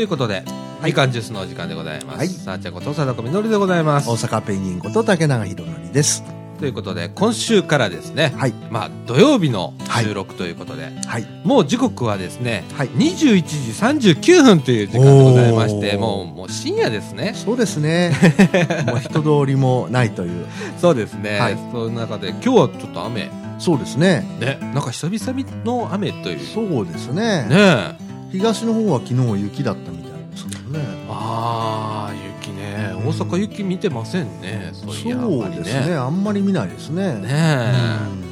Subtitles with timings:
[0.00, 0.44] ということで、
[0.82, 2.16] みかんジュースのお時間でございます。
[2.16, 4.16] はいさあちゃんこと貞子みのるでございます大。
[4.16, 6.24] 阪ペンギンこと竹永宏典です。
[6.58, 8.54] ということで、今週からですね、はい。
[8.70, 11.26] まあ、土曜日の収録ということで、はい。
[11.44, 17.34] もう時刻はですね、はい21時39分という時間でございまして、もう、もう深夜ですね。
[17.34, 18.12] そうですね。
[18.88, 20.46] もう人通りもないという。
[20.78, 21.38] そうですね。
[21.38, 24.26] はいその中で、今日はちょっと雨、そうですね。
[24.40, 26.40] ね、なんか久々の雨という。
[26.40, 27.44] そうですね。
[27.44, 28.09] ねえ。
[28.30, 30.80] 東の方は昨日雪だったみたいですけどね。
[31.08, 32.92] ああ、雪ね。
[33.04, 34.70] 大阪雪見てませんね。
[34.72, 35.94] そういや、そうですね。
[35.94, 37.14] あんまり見ないですね。
[37.14, 38.29] ねえ、うん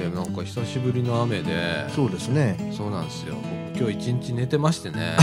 [0.00, 1.88] でなんか久しぶりの雨で。
[1.90, 2.72] そうですね。
[2.74, 3.34] そうなんですよ。
[3.36, 5.16] 僕今日一日寝てましてね。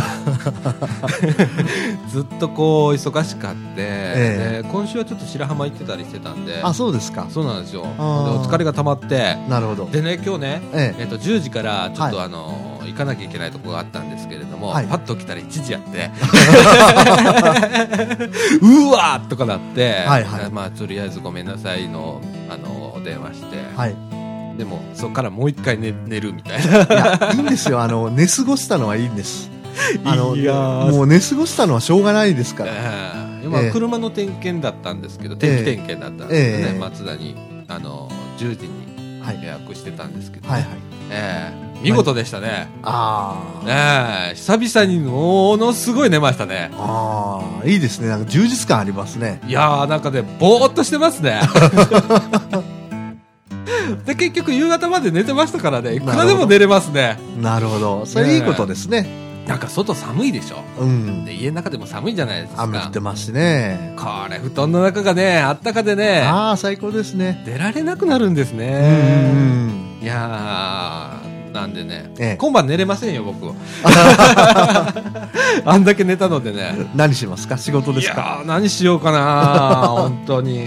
[2.09, 6.59] ずっとこう忙しかって、えで今週はちょっと白浜行ってたりしてたんで。
[6.63, 7.27] あ、そうですか。
[7.29, 7.83] そうなんですよ。
[7.83, 9.37] でお疲れが溜まって。
[9.49, 9.89] なるほど。
[9.91, 11.03] でね今日ねええ。
[11.03, 14.87] っと10時からちょっとはあの、行かなきゃいけないところがあったんですけれども、はい。
[14.87, 16.09] パッと来たら1時やって。
[18.61, 20.51] うわーとかなって、はいはい。
[20.51, 23.71] まあとりあえずごめんなさいのあのお電話して、え。
[23.75, 24.16] はい。
[24.57, 27.81] でもそこからもう一回寝寝るみたいないや、いいんですよ。
[27.81, 29.49] あの、寝過ごしたのはいいんです。
[30.03, 32.71] あの、いやーもう寝過ごしたのはしょうがないですから。
[32.73, 32.75] え
[33.23, 37.35] え今ええ車の点検だったんですけど定期点検だったんですけどね、ええ松田に
[37.67, 39.41] あの10時にはい。
[39.41, 40.69] 予約してたんですけど、はいはい。
[41.11, 44.29] ええ見事でしたね、ああ。
[44.29, 48.07] ええ久々にものすごい寝ましたねああ、いいですね。
[48.07, 49.39] なんか充実感ありますね。
[49.47, 51.39] いやーなんかねぼーっとしてますね
[54.05, 55.95] で結局夕方まで寝てましたからね。
[55.95, 57.17] いくらでも寝れますね。
[57.41, 58.05] なるほど。
[58.05, 59.25] それいいことですね。
[59.47, 60.57] なんか外寒いでしょ？
[60.81, 61.23] うん。
[61.25, 62.63] で家の中でも寒いじゃないですか。
[62.63, 63.93] 雨降ってますしね。
[63.97, 67.43] これ布団の中がねあったかでねああ、最高ですね。
[67.45, 72.37] 出られなくなるんですうんねいやーなんでね、ええ。
[72.37, 73.51] 今晩寝れませんよ僕。
[75.65, 76.73] あんだけ寝たのでね。
[76.95, 77.57] 何しますか？
[77.57, 80.63] 仕事ですいか何しようかな 本当に。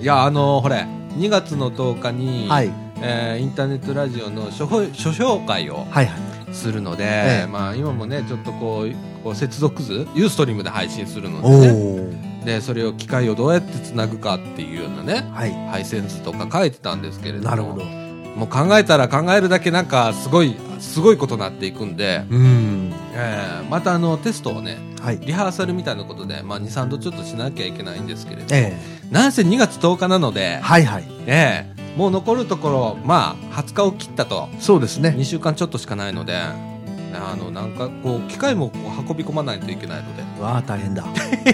[0.00, 0.86] いやあのほれ
[1.18, 2.72] 2月の10日に、はい。
[3.00, 6.54] えーインターネットラジオの書評書評会をはいはい。
[6.54, 12.10] するので、ええまあ、今もねちょっとこうこう接続図ユーストリームで配信するのおで,、ね、
[12.42, 12.44] お。
[12.46, 15.52] でそれを機械をどうやってつなぐかっていうようなねはい。
[15.70, 17.84] 配線図とか書いてたんですけれどもなるほど。
[17.84, 22.92] もう考えたら考えるだけなんかすごいすごいことになっていくんで、うん。
[23.18, 25.18] えーまたあのテストをねはい。
[25.18, 28.76] リハーサルみたいなことで、まあ、23度ちょっとしなきゃいけないんですけれどえ
[29.10, 31.04] なんせ2月10日なのでえ、はいはい。
[31.26, 35.10] ええもう残るところ、まあ、20日を切ったとそうですね。
[35.18, 41.04] 2週間ちょっとしかないのであのなんかこう機械もこう運び込まないといけないので、わあ、大変だ。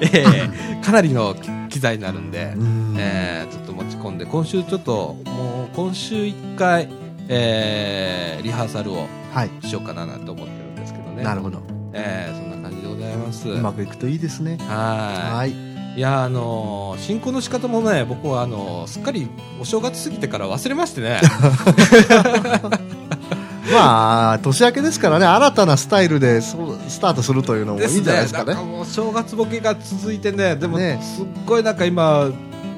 [0.00, 1.34] ええかなりの
[1.68, 2.94] 機材になるんで、うん。
[2.98, 6.88] えーちょっと持ち込んで今週ちょっともう今週1回、
[7.28, 9.08] えーリハーサルをはい。
[9.62, 11.60] しようかななんて思ってるんですけどねなるほど。
[11.92, 14.58] えーそんな感じでございますうまくいくといいですね。
[14.60, 15.50] ははい。
[15.50, 15.54] い
[15.96, 19.28] いやあのー進行の仕方もね僕はあのーすっかり
[19.60, 21.20] お正月過ぎてから忘れましてね
[23.72, 26.56] まあ、年明けですからね、新たなスタイルでス
[27.00, 28.54] タートするというのもいいんじゃないですかね。
[28.54, 32.30] なんかもう正月ボケが続いてねでもねすっごいなんか今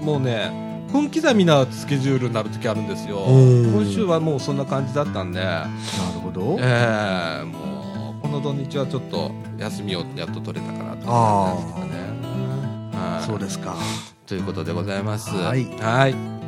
[0.02, 3.25] もうね分刻みなスケジュールになる時あるんですよ。
[3.25, 3.72] うん。
[3.72, 5.41] 今週はもうそんな感じだったんで。
[5.41, 5.69] なる
[6.20, 6.56] ほど。
[6.60, 11.92] ええもうこの土日はちょっと休みをやっと取れたかなと思いますけどね。
[12.92, 13.26] はい。
[13.26, 13.75] そうですか。
[14.26, 15.30] ということでございます。
[15.30, 16.41] はい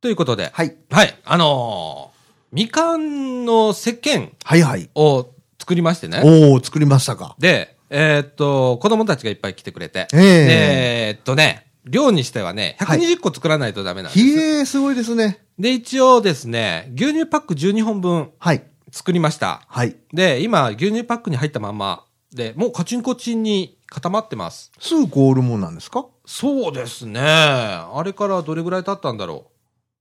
[0.00, 0.76] ということではい。
[0.90, 2.16] はいあのー
[2.52, 4.88] みかんの石鹸はいはい。
[4.94, 5.28] を
[5.58, 7.34] 作りましてねおお作りましたか。
[7.38, 14.24] で、えーっと、子供たちがいっぱい来てくれて、えええーっとね、量にしてはね、120個作らないとダメなんです。
[14.24, 15.44] ひえー、すごいですね。
[15.58, 18.62] で、一応ですね、牛乳パック12本分はい。
[18.92, 19.62] 作りました。
[19.66, 19.96] はい。
[20.14, 24.70] で、今、牛乳パックに入ったまんま、で、もうカチンコチンに固まってます。
[24.78, 26.06] すぐ凍るもんなんですか？
[26.24, 27.20] そうですね。
[27.20, 29.50] あれからどれぐらい経ったんだろう。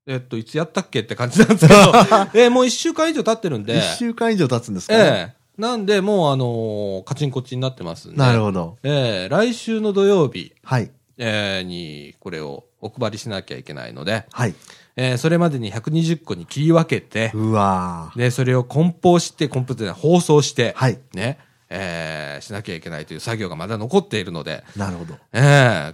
[0.08, 1.80] えっと、いつやったっけって感じなんですけど、
[2.36, 4.94] えーもう1週間以上経ってるんで、一週間以上経つんですか？
[4.94, 5.00] ね。
[5.04, 8.18] ええなんで、もうあのーカチンコチンになってますんで。
[8.18, 8.78] なるほど。
[8.84, 10.92] ええ来週の土曜日、はい。
[11.18, 14.54] えーにこれをお配りしなきゃいけないので、はい。
[14.98, 21.00] えーそれまでに120個に切り分けて、うわーで、それを梱包して、梱包で放送して、はい。
[21.14, 21.38] ね、
[21.70, 25.16] えーしなきゃいけないという作業がまだ残っているので、なるほど。
[25.34, 25.40] え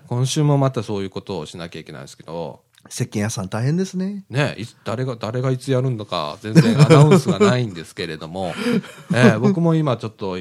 [0.03, 2.61] ー今週もまたそういうことをしなきゃいけないんですけど、
[2.91, 4.25] 石鹸屋さん大変ですね。
[4.29, 8.53] ね、いつ誰が、誰がいつやるのか、全然アナウンスがないんですけれども、
[9.15, 10.37] えー僕も今ちょっと、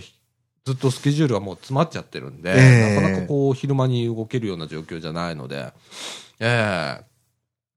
[0.64, 5.72] ずっとスケジュールがもう詰まっちゃってるんで、ええなかなかこう、昼間に動けるような状況じゃないので、
[6.40, 7.02] えー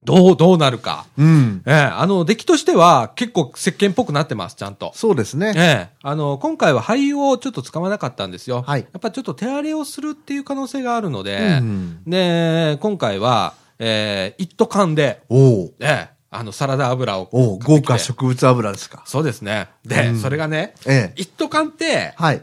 [0.06, 1.06] どう、どうなるか。
[1.18, 1.62] うん。
[1.66, 4.92] えーあの、出来としては結構石鹸っぽくなってます、ちゃんと。
[4.96, 5.54] そうですね。
[5.56, 8.64] ええあの、今回は灰をちょっと使わなかったんですよ。
[8.68, 13.54] はいやっぱちょっと手荒れをするっていう可能性があるので、うんで、今回は、
[13.86, 17.30] えー一斗缶で、おおええあの、サラダ油を。
[17.32, 19.04] おお豪華植物油ですか。
[19.06, 19.68] そうですね。
[19.86, 21.14] で、うんそれがね、ええ。
[21.16, 22.42] 一斗缶って、はい。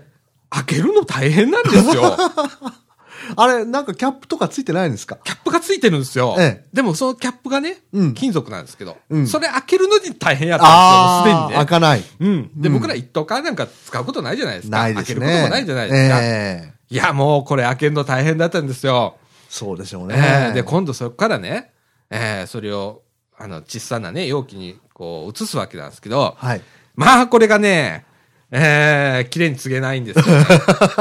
[0.51, 2.17] 開けるの大変なんですよ。
[3.37, 5.19] あれ、なんかキャップとかついてないんですか？
[5.25, 6.37] キャップがついてるんですよ。
[6.39, 11.55] ええでもそのキャップがね、うん金属なんですけど、うんそれ開けるのに大変やったんですよ、すでにね。
[11.57, 12.03] 開かない。
[12.21, 12.51] うん。
[12.61, 14.79] で、うん僕ら一斗缶なんか使うことないじゃないですか。
[14.79, 15.15] ないですね。
[15.15, 16.19] 開けることもないじゃないですか。
[16.23, 19.17] ええいや、もうこれ開けるの大変だったんですよ。
[19.51, 20.49] そうでしょうえね。
[20.53, 21.73] えで、今度そこからね、
[22.09, 23.03] ええそれを、
[23.37, 26.63] あの、小さなね、容器にこう移すわけなんですけど、はい。
[26.95, 28.07] まあ、これがね、
[28.53, 30.45] ええ綺麗に告げないんですよ、ね。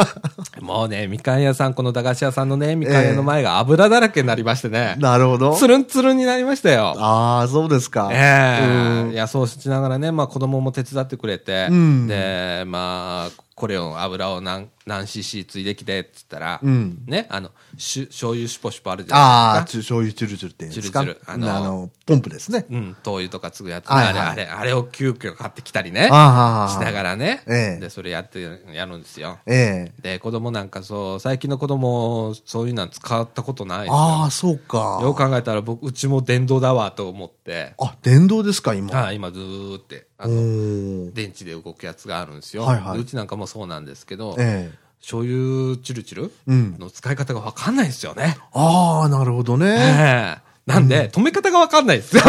[0.62, 5.56] もうね、みかん屋さん、この駄菓子屋さんのね、みかん屋の前が油だらけになりましてね、なるほど。
[5.56, 6.94] つるんつるんになりましたよ。
[6.98, 8.10] ああ、そうですか。
[8.12, 8.68] ええう
[9.10, 19.72] んいや、そうしながらね、まあ子供も手伝ってくれて、うんで、まあ、これを油を何、何 cc ついできてって言ったら、うんね、あの、しゅ醤油シュポシュポあるじゃああ、ないですか。
[19.72, 22.66] ちゅ醤油チュルチュルって言うんですかチュルチュルあのあの、ポンプですね。
[22.72, 26.74] うん、灯油とか継ぐやつ、はいはいあれ、あれ、あれを急遽買ってきたりね、ああ。
[26.74, 28.42] しながらね、ええで、それやって、
[28.74, 29.40] やるんですよ。
[29.46, 30.02] ええ。
[30.02, 35.00] で、子供なんかそう、最近の子供、そういうのは使ったことないああ、そうか。
[35.04, 38.96] よく考えたら僕、うちも電動だわと思って、あ、電動ですか、今。
[38.98, 42.64] はい、今ずーって、あおの、ー電池で動くやつがあるんですよ。
[42.64, 44.78] はいはいうちなんかもそうなんですけど、ええ。
[45.02, 46.76] 醤油チュルチュルうん。
[46.78, 48.38] の使い方がわかんないですよね。
[48.54, 49.66] ああ、なるほどね。
[49.78, 52.22] ええなんで、止め方がわかんないですよ。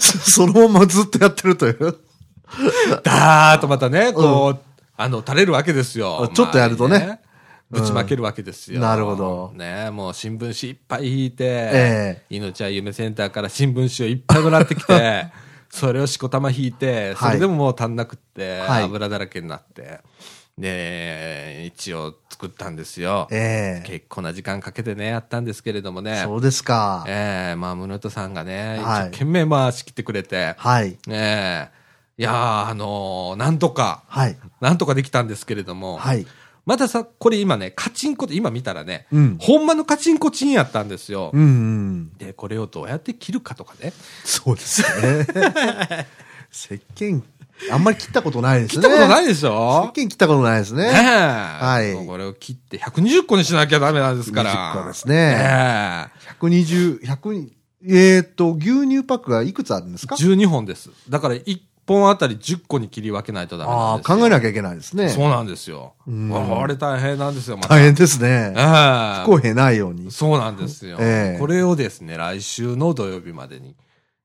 [0.00, 1.96] そ そのままずっとやってるという。
[3.02, 4.58] だーっとまたね、こう、
[4.96, 6.30] あの、垂れるわけですよ。
[6.32, 7.18] ちょっとやるとね周りに
[7.68, 8.76] ぶちまけるわけですよ。
[8.76, 15.26] うんなるほどねもう新聞紙いっぱい引いて、え命は夢センターから新聞紙をいっぱいもらってきて、
[15.76, 20.00] それをしこたま引いて、それでももう足んなくって、はい油だらけになって、
[20.56, 23.28] で、一応作ったんですよ。
[23.30, 23.86] ええ。
[23.86, 26.22] 結構な時間かけてね、やったんですけれどもね。
[26.24, 27.04] そうですか。
[27.06, 30.96] ええまあ、宗人さんがね、はい一生懸命まあ仕切ってくれて、はい。
[31.08, 31.76] ええ
[32.18, 34.38] いやー、あのーなんとか、はい。
[34.62, 36.26] なんとかできたんですけれども、はい。
[36.66, 41.30] またさ、これ今ね、カチンコで、今見たらね、うんほんまのカチンコチンやったんですよ。
[41.32, 42.12] うんうん。
[42.18, 43.92] で、これをどうやって切るかとかね。
[44.24, 45.26] そうですね。
[46.52, 47.22] 石鹸、
[47.70, 48.88] あんまり切ったことないです切ね。
[48.88, 49.92] ったことないいでしょ？
[49.96, 50.92] 石鹸切ったことないですねえ。
[50.92, 50.92] ね。
[50.92, 54.74] はいこれを切って120個にしなきゃダメなんですから。
[54.74, 56.06] 120個ですねえ
[56.40, 57.48] 120、100、
[57.88, 60.90] えーっと、牛乳パックがいくつあるんですえか12本です。
[61.08, 64.16] だから1本あたり10個に切り分けないとダメなああ、んですよ。
[64.18, 65.08] 考えなきゃいけないですね。
[65.08, 65.94] そうなんですよ。
[66.06, 67.68] うんこれ大変なんですよ、また。
[67.70, 68.52] 大変ですね。
[68.56, 70.10] ええ不公平ないように。
[70.10, 73.76] そうなんですよ、ええこれをですね、来週の土曜日までに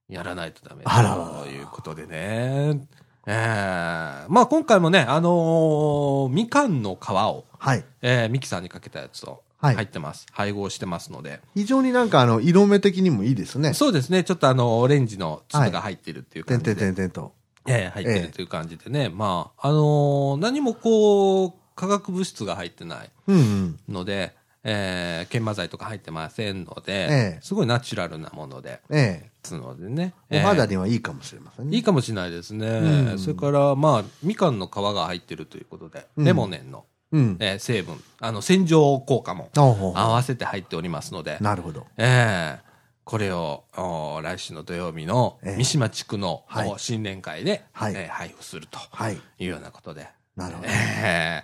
[0.10, 2.82] やらないとダメということでね。
[3.28, 7.84] ええまあ今回もね、あのーみかんの皮を、はい。
[8.02, 10.26] えーミキサーにかけたやつをはい入ってます。
[10.32, 11.40] 配合してますので。
[11.54, 13.74] 非常になんかあの、色目的にもいいですね。
[13.76, 16.92] そうですね、ちょっとあの、オレンジの粒が入ってるっていうてんて感じで。
[16.92, 17.34] んてんてんと。
[17.72, 19.10] ええ入ってるという感じでね。
[19.10, 23.80] まあ、あのー何もこう、化学物質が入ってないうんうん。
[23.90, 30.14] ので、えー研磨剤とか入ってませんので、ええすごいナチュラルなもので、えつのでね。
[30.30, 30.44] え。
[30.44, 31.72] お肌えにはいいかもしれませんね。
[31.74, 32.68] えいいかもしれないですね。
[32.68, 37.38] うんそれから、まあ、みかんの皮が入ってるということで、うんレモネンの、うん。
[37.40, 41.88] えー成分、あの、洗浄効果も合わせて入っておりますので、なるほど。
[41.98, 42.71] ええ
[43.12, 49.16] これをお来週の土曜日のええ三島地区の、はいお新年会で、はいえー配布するとはい。
[49.16, 50.08] いうようなことで。
[50.38, 50.68] なるほど。
[50.70, 51.44] え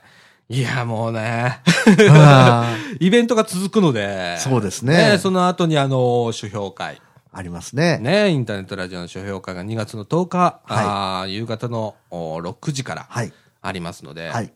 [0.50, 1.60] えいや、もうね、
[2.10, 6.96] あ イベントが続くので、そうですねその後にあの、書評会。
[6.96, 7.00] ー
[7.34, 7.98] ありますね。
[7.98, 13.34] ね、インターネットラジオの書評会が2月の10日、あー夕方のお6時からはい。
[13.62, 14.54] ありますので、はい。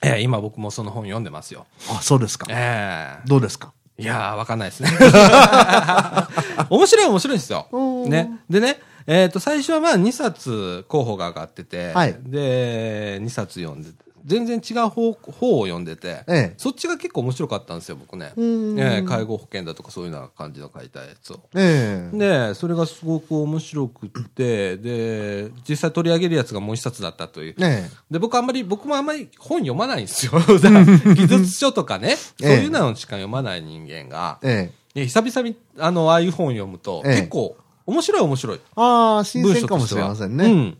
[0.00, 1.66] ええ今僕もその本読んでますよ。
[1.90, 2.46] あ、そうですか。
[2.48, 3.72] ええどうですか？
[3.98, 4.90] いやー、わかんないですね。
[6.68, 7.66] 面白い面白いんですよ。
[8.06, 8.40] ね。
[8.50, 13.90] でね、えっ、と、最初はまあ2冊候補が上がってて、はいで、2冊読んで、
[14.26, 18.32] 全然違う方方を読んでて、ええそっちが結構面白かったんですよ、僕ね。
[18.36, 21.40] うんええ介護保険だとかそういうような感じの書いたやつを。
[21.54, 27.54] ええで、それがすごく面白くって、で、実際取り上げるやつがもう一冊だったという。
[27.60, 30.32] えで、僕あんまり、僕もあんまり本読まないんですよ。
[31.14, 37.56] 技術書とかね、そういうのしか読まない人間が、ええ久々に、あの、ああいう本読むと、ええ結構、
[37.86, 38.60] 面白い面白い。
[38.74, 40.46] ああ、新文鮮かもしれませんね。
[40.46, 40.78] うん。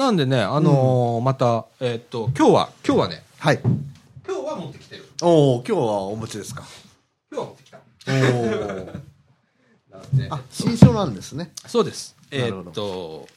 [0.00, 3.60] なんでね、あのーまた、えーっと、今日は、今日はね、はい。
[3.62, 5.04] 今日は持ってきてる。
[5.20, 6.62] おお今日はお持ちですか。
[7.30, 7.80] 今日は持ってきた。
[8.06, 8.44] おお
[10.00, 11.52] なんであ、新書なんですね。
[11.66, 12.16] そうです。
[12.30, 13.28] えなるほどーっと、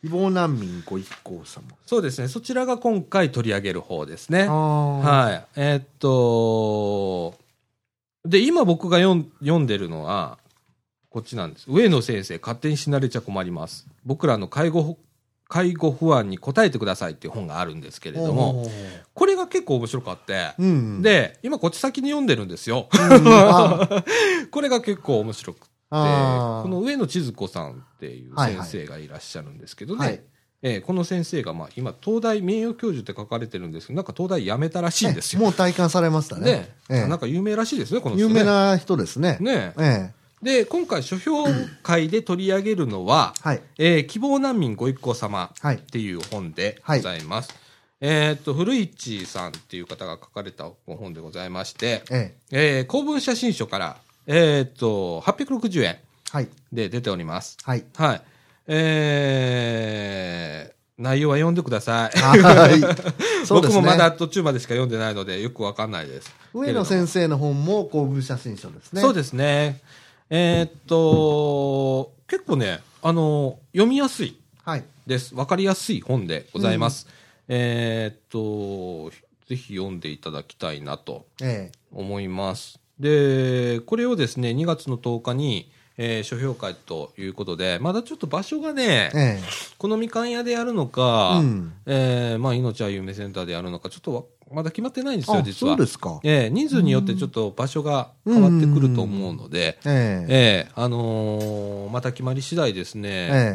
[0.00, 1.64] 希望難民ご一行様。
[1.84, 4.48] そうですね、そちらが今回取り上げる方ですね。
[4.48, 5.60] はい。
[5.60, 7.34] えーっと、
[8.24, 10.38] で、今僕が読ん読んでるのは、
[11.10, 11.66] こっちなんです。
[11.68, 13.86] 上野先生、勝手に死なれちゃ困ります。
[14.06, 14.96] 僕らの介護、
[15.50, 18.70] 介護不安に答えてくださいっていう本があるんですけれども、
[19.14, 22.88] これが結構面白かって、うん。、で、今こっち先に読んでるんですよ。
[22.92, 24.04] あ
[24.52, 25.96] これが結構面白くて、こ
[26.68, 30.20] の上野千鶴子さんっていうはいはい先生がいらっしゃるんですけどね、はい
[30.62, 35.42] えーこの先生が、まあ、今、東大名誉教授って書かれてるんですけど、なんか東大辞めたらしいんですよ。
[35.42, 36.44] もう体感されましたね。
[36.44, 38.44] で、ええなんか有名らしいですね、この人有ね。
[38.44, 39.38] 名な人ですね。
[39.40, 40.19] ねええ。
[40.42, 41.44] で、今回、書評
[41.82, 43.62] 会で取り上げるのは、はい。
[43.78, 47.50] えー希望難民ご一行様はいっていう本でございます。
[48.00, 52.78] えーっと、古市さんっていう方が書かれた本でございまして、ええ。
[52.78, 55.98] えー公文写真書から、えーっと、860円
[56.30, 56.48] はい。
[56.72, 57.58] で出ております。
[57.62, 57.84] はい。
[57.96, 58.22] はい。
[58.68, 62.18] えー、内容は読んでください。
[62.18, 62.80] はい。
[62.80, 62.86] ね。
[63.48, 66.30] 僕もまだ途中までしか読んでないので、よくわかんないです。
[66.54, 69.02] 上野先生の本も公文写真書ですね。
[69.02, 69.80] そうですね。
[70.32, 74.84] えーっと、結構ね、あの、読みやすいはい。
[75.04, 75.34] です。
[75.34, 77.08] わかりやすい本でございます。
[77.48, 79.10] えーっと、
[79.48, 82.78] ぜひ読んでいただきたいなとえ思います。
[83.00, 85.68] で、これをですね、2月の10日に、
[86.02, 89.40] えー、書評会ということで、まだちょっと場所がね、ええ、
[89.76, 95.76] このみかん屋でやるのか、うん、えー、まあ、命は夢センターでやるのか、ちょっとまだ決まってないんですよ、実は。
[95.76, 96.18] そうですか。
[96.24, 100.68] えー、人数によってちょっと場所が変わってくると思うので、ええ。
[100.74, 103.10] ー、あのー、また決まり次第ですね、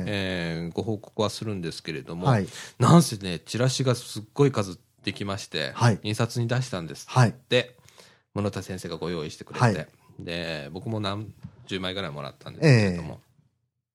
[0.07, 0.71] ええ。
[0.71, 2.47] ご報告はするんですけれども、はい、
[2.77, 7.07] なんせね、チラシがすっごい数できまして、はい、印刷に出したんです。
[7.09, 7.75] はい、で、
[8.51, 9.87] 田先生がご用意してくれて、はい、
[10.19, 11.33] で、僕もなん、
[11.67, 13.19] 10枚ぐらいもらったんですけれども、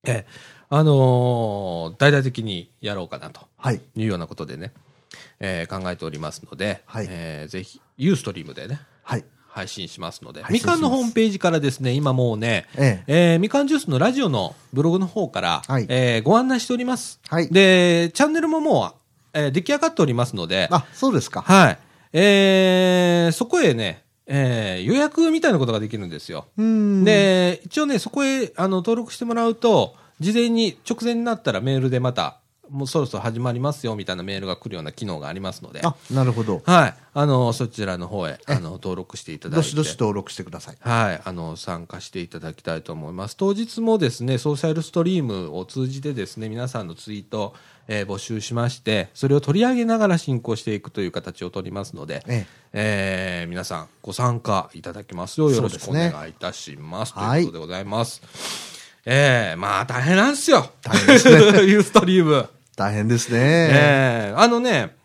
[0.05, 0.27] えー、え
[0.73, 3.41] あのー、大々的にやろうかなと。
[3.73, 3.81] い。
[4.05, 4.73] うようなことでね、
[5.41, 13.33] えー、考えておりますので、はい、えー、ぜひ、ユーストリームでね、はい、配信しますので、みかんのホームページからですね、今もうね、ええ。
[13.33, 17.21] えー、みかんジュースのラジオのブログの方から、はい、えー、ご案内しております。
[17.29, 18.95] はい、で、チャンネルももう、
[19.33, 21.43] えー、出来上がっておりますので、あ、そうですか。
[21.43, 21.79] はい。
[22.13, 26.47] えー、そこへね、えー予約みたいなことができるんですよ。
[26.57, 27.05] うん。
[27.05, 32.39] で、一応ね、そこへあの登録してもらうと、事前に、直前になったらメールでまた、
[32.71, 36.63] もうそろそろ始まりますよみたいなメールが来るような機能がありますので、あ、なるほど。
[36.65, 36.95] はい。
[37.13, 39.63] あの、そちらの方へ、あの、登録していただいて。
[39.65, 40.77] どしどし登録してください？
[40.81, 43.37] はい、あの、参加していただきたいと思います。
[43.37, 47.55] 当日もですね、ソーシャルストリームを通じてですね、皆さんのツイート、
[47.89, 57.13] えー募集しまして、それを取り上げながら進行していくという形を取りますので、ええー皆さんご参加いただきますようよろしくお願いいたします。
[57.15, 58.23] はいということでございます。
[59.07, 60.71] えーまあ大変なんですよ。
[60.83, 62.49] 大変ですね ユーストリーム。
[62.81, 63.39] 大変ですね。
[63.39, 64.97] えーあのね、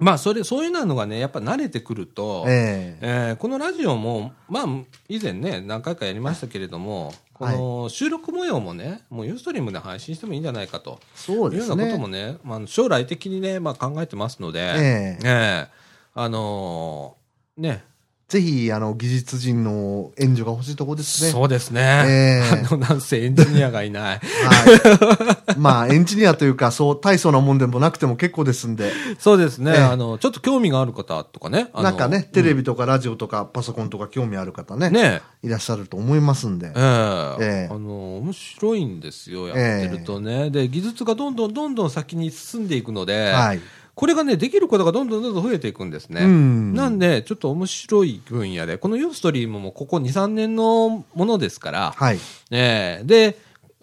[0.00, 3.30] まあそれ、そういうのがね、やっぱ慣れてくると、ええ。
[3.30, 4.66] えーこのラジオも、まあ、
[5.08, 12.32] 以前ね、何回かやりましたけれども、この収録模様もね、もうユーストリームで配信してもいいんじゃないかとそうですいうようなこともね。
[12.32, 15.66] ね、まあ、将来的にね、まあ、考えてますので、えええ
[16.14, 17.84] あのーね、
[18.28, 21.30] ぜひ、あの、技術人の援助が欲しいところですね。
[21.30, 22.66] そうですね、ええ。
[22.66, 24.18] あの、なんせエンジニアがいない。
[24.18, 25.58] はい。
[25.58, 29.80] まあ、 エンジニアというか、そう、大層なもんでもなくても結構ですんで、そうですね、ええ。
[29.80, 36.66] あの、ちょっと興味がある方とかね、なんかね、テレビとかラジオとかパソコンとか興味ある方ね、ね、いらっしゃると思いますんで。
[36.66, 36.72] ええ。
[36.74, 37.74] ええ。
[37.74, 43.60] あの面白いんですよ、やってるとね、で技術がどんどんどんどん先に進んでいくので、はい。
[43.98, 46.20] これがね、できることがどんどんどんどん増えていくんですね。
[46.22, 52.20] うんなんで、ちょっと面白い分野で、このユーストリームもここ2、3年のものですから、はい。
[52.52, 53.36] ええで、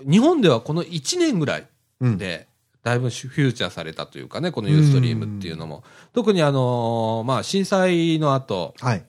[0.09, 1.67] 日本ではこの1年ぐらい
[1.99, 2.17] うん。
[2.17, 2.47] で、
[2.81, 5.83] だいぶフューチャーされたというかね、このユーストリームっていうのも。
[6.13, 9.05] 特にあのーまあ、震災の後はい。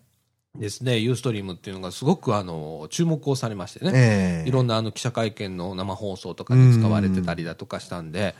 [0.56, 3.92] ですね、ユーストリームっていうのがすごくあの、注目をされましてね。
[3.94, 8.34] ええいろんなあの記者会見の生放送とかに使われてたりだとかしたんで、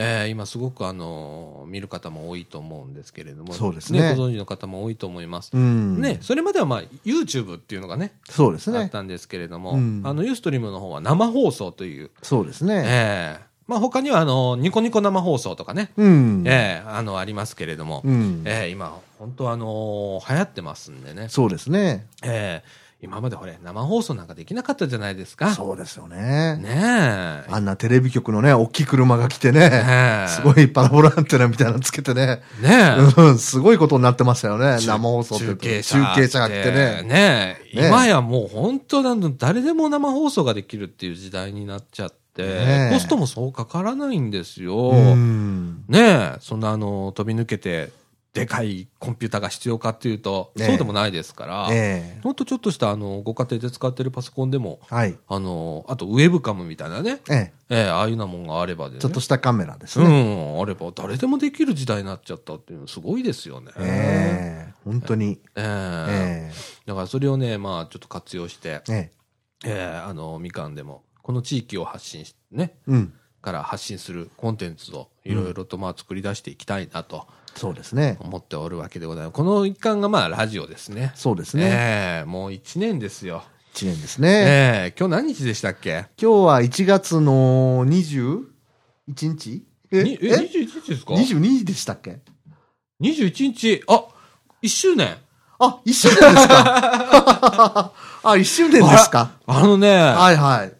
[0.00, 5.50] えー今すごくあの見る方も多いと思うんですけれども、そうですねご存知の方も多いと思います。
[5.52, 6.00] うん。
[6.00, 8.78] ね、それまではまあ YouTube っていうのがね、そうですね。
[8.78, 12.84] あったんですけれども、うんあのユーストリームの方は生放送という、そうですね。
[12.86, 16.44] ええまあ他にはあのニコニコ生放送とかね、うん。
[16.46, 18.42] ええあのありますけれども、うん。
[18.46, 22.06] ええ今本当あの流行ってますんでね、そうですね。
[22.22, 25.54] ええ今までほれ生放送なんかできなかったじゃないですか。
[25.54, 26.56] そうですよね。
[26.56, 27.44] ねえ。
[27.48, 33.22] あんなテレビ局のね、大きい車が来てね、ねえすごいパラボラアンテナみたいなのつけてね、ねえ。
[33.22, 34.78] うん、すごいことになってましたよね。
[34.84, 37.02] 生放送って中継中継車が来てね。
[37.04, 44.90] ねえね今やもう本当なんだ誰でも生放送ができるっていう時代になっちゃって、コストもそうかからないんですよ。
[44.90, 45.84] うん。
[45.86, 47.90] ねえ、そんなあの、飛び抜けて、
[48.34, 55.16] でかいコンピューターが必要かっていうと、そうでもないですから、ええほんとちょっとしたあの、ご家庭で使ってるパソコンでも、はい。
[55.26, 60.56] あの、あとウェブカムみたいなね、ええええああいうようなもんがあればで、ね、ちょっとしたカメラですうね。
[60.56, 63.72] ん、あれば誰でもできる時代になっちゃったっていうのすごいですよね。
[63.78, 65.40] ええ本当に。
[65.56, 66.52] えええ
[66.86, 69.10] だからそれをね、まあちょっと活用して、えええ
[69.64, 73.12] ええあの、みかんでも、この地域を発信し、ね、うん。
[73.40, 78.16] から発信するコンテンツをいろいろとまあ作り出していきたいなとそうですね。
[78.20, 79.34] 思っておるわけでございます。
[79.34, 81.12] この一環がまあラジオですね。
[81.14, 81.64] そうですね。
[81.64, 83.42] ええもう一年ですよ。
[83.74, 84.28] 一年ですね。
[84.28, 86.06] ええ今日何日でしたっけ？
[86.20, 88.44] 今日は1月の 21?
[89.08, 89.64] 日？
[89.92, 92.20] えにえ、え？21日ですか ?22 日でしたっけ
[93.00, 94.04] ?21 日、あ、
[94.62, 95.16] 1周年。
[95.60, 97.92] あ、1 周年ですか？
[98.22, 99.32] あ、1周年ですか？
[99.46, 100.72] あのね、はいはい。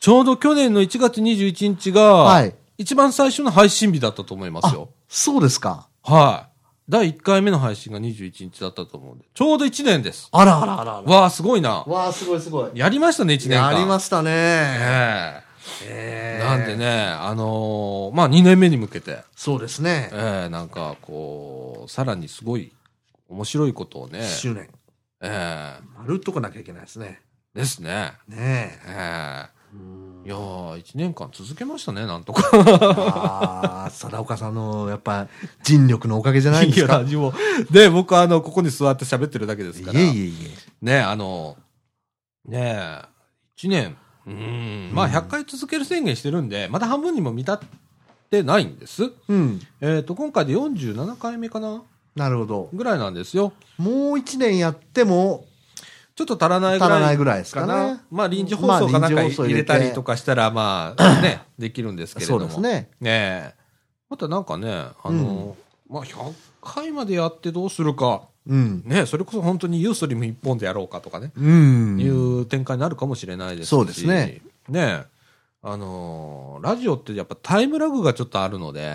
[0.00, 4.88] ちょうど去年の1月21日が、はい一番最初の配信日だったと思いますよ。
[5.06, 5.88] そうですか。
[6.02, 6.52] はい。
[6.88, 9.24] 第1回目の配信が21日だったと思うんで。
[9.32, 10.28] ちょうど1年です。
[10.32, 11.12] あらあらあらあら。
[11.12, 11.84] わあ、すごいな。
[11.86, 12.70] わあ、すごいすごい。
[12.74, 13.72] やりましたね、1年間。
[13.72, 14.30] やりましたね。
[14.32, 15.42] え
[15.84, 20.10] ええなんでね、あのーまあ、2年目に向けて、そうですね。
[20.12, 22.72] ええなんか、こう、さらにすごい
[23.28, 24.68] 面白いことをね1、周年。
[25.22, 27.22] ええまるっとこなきゃいけないですね。
[27.54, 28.12] ですね。
[28.28, 29.48] ねええ。
[29.48, 29.62] え
[30.24, 32.48] いやー、1年間続けましたね、なんとか。
[32.52, 35.26] ああ、貞岡さんの、やっぱ、
[35.64, 36.94] 尽力のおかげじゃないですか。
[36.94, 37.32] いや、何も。
[37.70, 39.98] で、僕はあの、ここに座って喋ってるだけですから。
[39.98, 40.34] いえいえい
[40.80, 41.56] ねあの、
[42.46, 43.04] ねえ、
[43.58, 47.60] 1年、うん、まあ100回続ける宣言してるんで、まだ半分にも満たっ
[48.30, 49.04] てないんです。
[49.04, 49.08] え。
[49.28, 49.60] うん。
[49.80, 51.82] えっ、と、今回で47回目かな？
[52.14, 52.68] なるほど。
[52.72, 53.52] ぐらいなんですよ。
[53.78, 55.46] もう1年やっても、
[56.14, 56.90] ちょっと足らないぐらい。
[56.90, 62.40] 足らないぐらいですかねまあ臨時放送かなんか入れたりとかしたら、まあね、 できるんですけれども。
[62.40, 62.90] そうですね。
[63.00, 63.54] ねえ。
[64.10, 65.56] またなんかね、あの、
[65.88, 68.22] まあ100回までやってどうするか。
[68.46, 68.82] うん。
[68.84, 71.32] ねそれこそ本当にユーストリーム一本でやろうかとかね。
[71.36, 72.00] うん。
[72.00, 73.68] いう展開になるかもしれないですし。
[73.70, 74.42] そうですね。
[74.68, 75.04] ね
[75.64, 78.94] あのーラジオってやっぱタイムラグがちょっとあるので。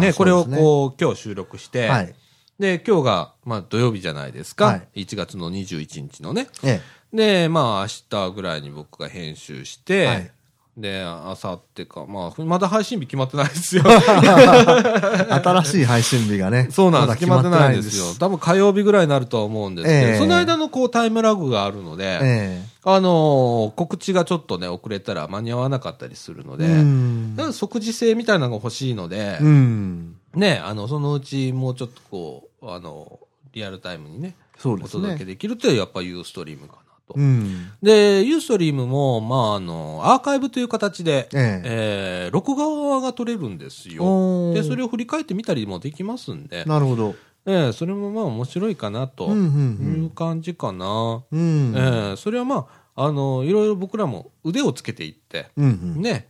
[0.00, 2.14] ね、これをこう、今日収録して、はい。
[2.58, 4.66] で、今日が、まあ土曜日じゃないですか。
[4.66, 6.48] はい1月の21日のね。
[6.62, 6.80] え
[7.12, 10.30] で、まあ明日ぐらいに僕が編集して、はい
[10.76, 13.84] で、明後日か、まあ、まだ配信日決まってないですよ。
[13.86, 13.92] え。
[15.44, 16.68] 新しい配信日がね。
[16.70, 17.18] そうなんです。
[17.18, 18.14] 決まってないんんですよ。
[18.18, 26.56] 多分火曜日ぐらいになるとは思うんですけど、ええその間のこうタイムラグがあるので、えあのー告知がちょっとね、遅れたら間に合わなかったりするのえ。
[26.56, 30.16] で、うんだから即時性みたいなのが欲しいので、うん。
[30.34, 33.20] ね、あの、そのうちもうちょっとこう、あの、
[33.52, 35.02] リアルタイムにね、おそうですね。
[35.02, 37.14] 届けできるというやっぱユーストリームかなと。
[37.16, 37.70] うん。
[37.82, 41.62] で、ユーストリームも、まあ、あの、アーカイブという形で、ええ。
[41.64, 44.52] えー録画が取れるんですよ。
[44.54, 47.14] で、それを振り返ってみたりもできますんで、なるほど。
[47.44, 51.22] ええそれもまあ面白いかなという感じかな。
[51.30, 51.40] うん。
[51.40, 51.74] うん。
[51.76, 55.64] ええそれはまあ、あの、いろいろ僕らも腕をつけていって、うん
[55.96, 56.02] うん。
[56.02, 56.28] ね、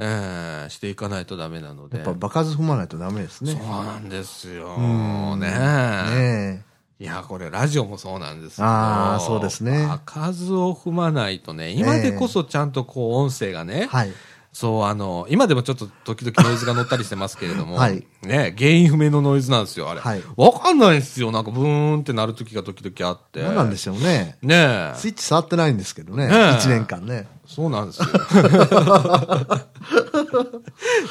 [0.00, 1.98] ええしていかないとダメなので。
[1.98, 3.52] やっぱ場数踏まないとダメですね。
[3.52, 4.74] そうなんですよ。
[4.76, 6.64] うんねね
[6.98, 8.68] いや、これラジオもそうなんですけど。
[8.68, 13.86] あーそうですね場数を踏まないとね、今でこそちゃんとこう音声がね、え。
[13.86, 14.12] はい。
[14.52, 20.00] そう、あの、今でもちょっと時々ノイズが乗ったりしてますけれども、はいね、原因不明のノイズなんですよ、あれ。
[20.00, 21.30] はいわかんないですよ。
[21.30, 23.42] なんかブーンってなる時が時々あって。
[23.42, 24.38] 何なんでしょうね。
[24.42, 24.54] ね
[24.94, 24.94] え。
[24.96, 26.26] スイッチ触ってないんですけどね。
[26.26, 27.28] ねえ一年間ね。
[27.46, 28.08] そうなんですよ。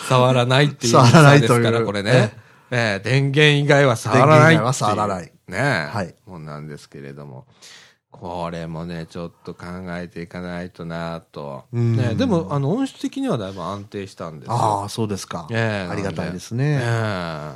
[0.10, 2.34] 触らないっていう触らないというですから、これね。
[2.72, 4.30] ええ電源以外は触らない。
[4.30, 5.96] 電源以外は触らないねえ。
[5.96, 7.46] はいもうなんですけれども。
[8.12, 11.66] これもね、ちょっと考えていかないとなと。
[11.72, 14.56] うんねえでも、あの、音質的にはだいぶ安定したんですよ。
[14.56, 15.48] ああ、そうですか。
[15.52, 16.80] ええありがたいですえね。
[16.82, 17.56] え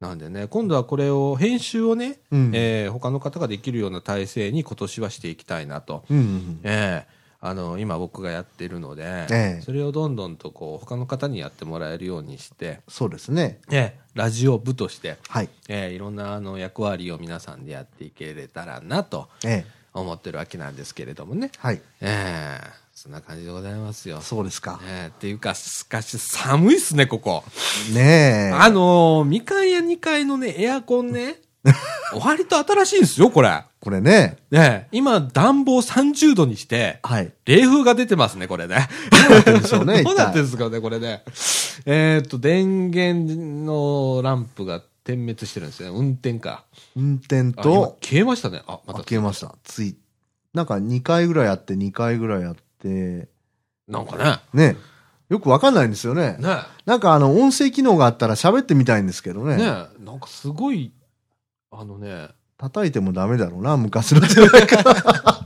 [0.00, 6.04] なんでね、今度はこれを、編集をね、うんええ他の方ができるような体制に今年はしていきたいなと。
[6.10, 13.60] うんうんええあの、今僕がやってるので、ええそれをどんどんとこう、他の方にやってもらえるようにして、そうですね。
[13.70, 15.48] ええラジオ部として、はい。
[15.68, 19.75] ええいろんなあの役割を皆さんでやっていけれたらなとええ。
[20.00, 21.50] 思ってるわけなんですけれどもね。
[21.58, 21.80] はい。
[22.00, 24.22] ええそんな感じでございますよ。
[24.22, 24.80] そうですか。
[24.82, 27.44] ええっていうか、しかし寒いっすね、ここ。
[27.92, 28.52] ねえ。
[28.54, 31.36] あのーみかん屋2階のね、エアコンね、
[32.20, 33.64] 割と新しいんですよ、これ。
[33.80, 34.38] これね。
[34.50, 37.32] ねえ今、暖房30度にして、はい。
[37.44, 38.88] 冷風が出てますね、これね。
[39.10, 41.22] どうなってるんでしょうね どうなってるんですかね、これね。
[41.84, 45.98] えっと、電源のランプが点滅してるんですよね。
[45.98, 46.64] 運転か。
[46.96, 48.62] 運転と、消えましたね。
[48.66, 48.98] あ、また。
[49.04, 49.54] 消えました。
[49.62, 49.96] つい。
[50.52, 53.28] なんか2回ぐらいやって、2回ぐらいやって、
[53.86, 54.16] なんか
[54.52, 54.72] ね。
[54.72, 54.76] ね。
[55.28, 56.36] よくわかんないんですよね。
[56.38, 59.56] ねなんかあの、音声機能があったら喋ってみたいんですけどえ。
[59.56, 59.64] ね。
[59.64, 60.04] ねえ。
[60.04, 60.92] なんかすごい、
[61.70, 65.45] あのね、叩いてもダメだろうな、昔のじゃないか。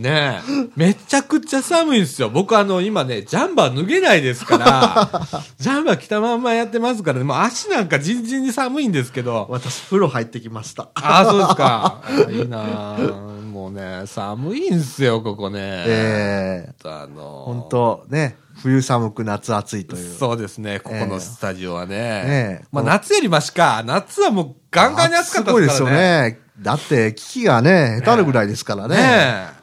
[0.00, 0.70] ねえ。
[0.76, 2.30] めちゃくちゃ寒いんですよ。
[2.30, 5.26] 僕あの、今ね、ジャンバー脱げないですから、
[5.58, 10.88] ジャンバー着たまんまやってますからね、もう足なんかじんじんに寒いんですけど、私、風呂入ってきました。
[10.94, 12.02] ああ、そうですか。
[12.04, 12.96] あいいなあ
[13.50, 15.58] もうね、寒いんすよ、ここね。
[15.60, 20.18] ええあの本当ね、冬寒く夏暑いという。
[20.18, 21.94] そうですね、ここのスタジオはね。
[21.96, 23.82] ええまあ、夏よりマシか。
[23.84, 26.30] 夏はもうガンガンに暑かったすごいですよですからね。
[26.30, 26.38] ね。
[26.60, 28.96] だって、機器がね、下手るぐらいですからね。
[28.96, 29.02] ね
[29.56, 29.59] え。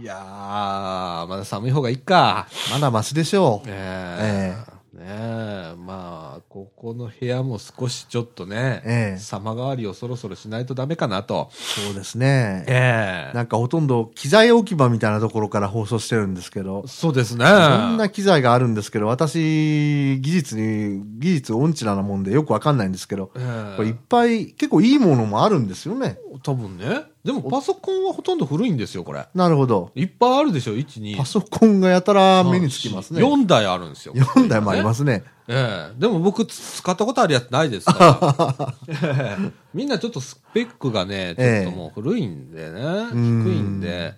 [0.00, 2.48] いやー、まだ寒い方がいいか。
[2.72, 3.68] まだマシでしょう。
[3.68, 4.56] え
[4.94, 11.48] えねえ、まあ、ここの部屋も少しちょっとね、ええ様変わりをそろそろしないとダメかなと。
[11.52, 12.64] そうですね。
[12.66, 17.44] ええなんかほとんど機材置き場みたいなところから放送してるんですけど、そうですね。
[17.44, 26.18] いろんな機材があるんですけど、私、技術に、技術音痴なもんでよくわかんないんですけど、ええこれいっぱい、結構いいものもあるんですよね。
[26.42, 27.04] 多分ね。
[27.24, 29.24] でもパソコンはほとんど古いんですよ、これ。
[29.36, 29.92] なるほど。
[29.94, 31.16] いっぱいあるでしょ、1、2。
[31.16, 33.22] パソコンがやたら目につきますね。
[33.22, 34.14] 4台あるんですよ。
[34.14, 35.22] 4台もありますね。
[35.50, 36.00] ええ。
[36.00, 38.74] でも僕つ使ったことあるやつないですから。
[38.88, 44.14] え えみんなちょっとスペックがね、ちょっともう古いんでね、低んいんで、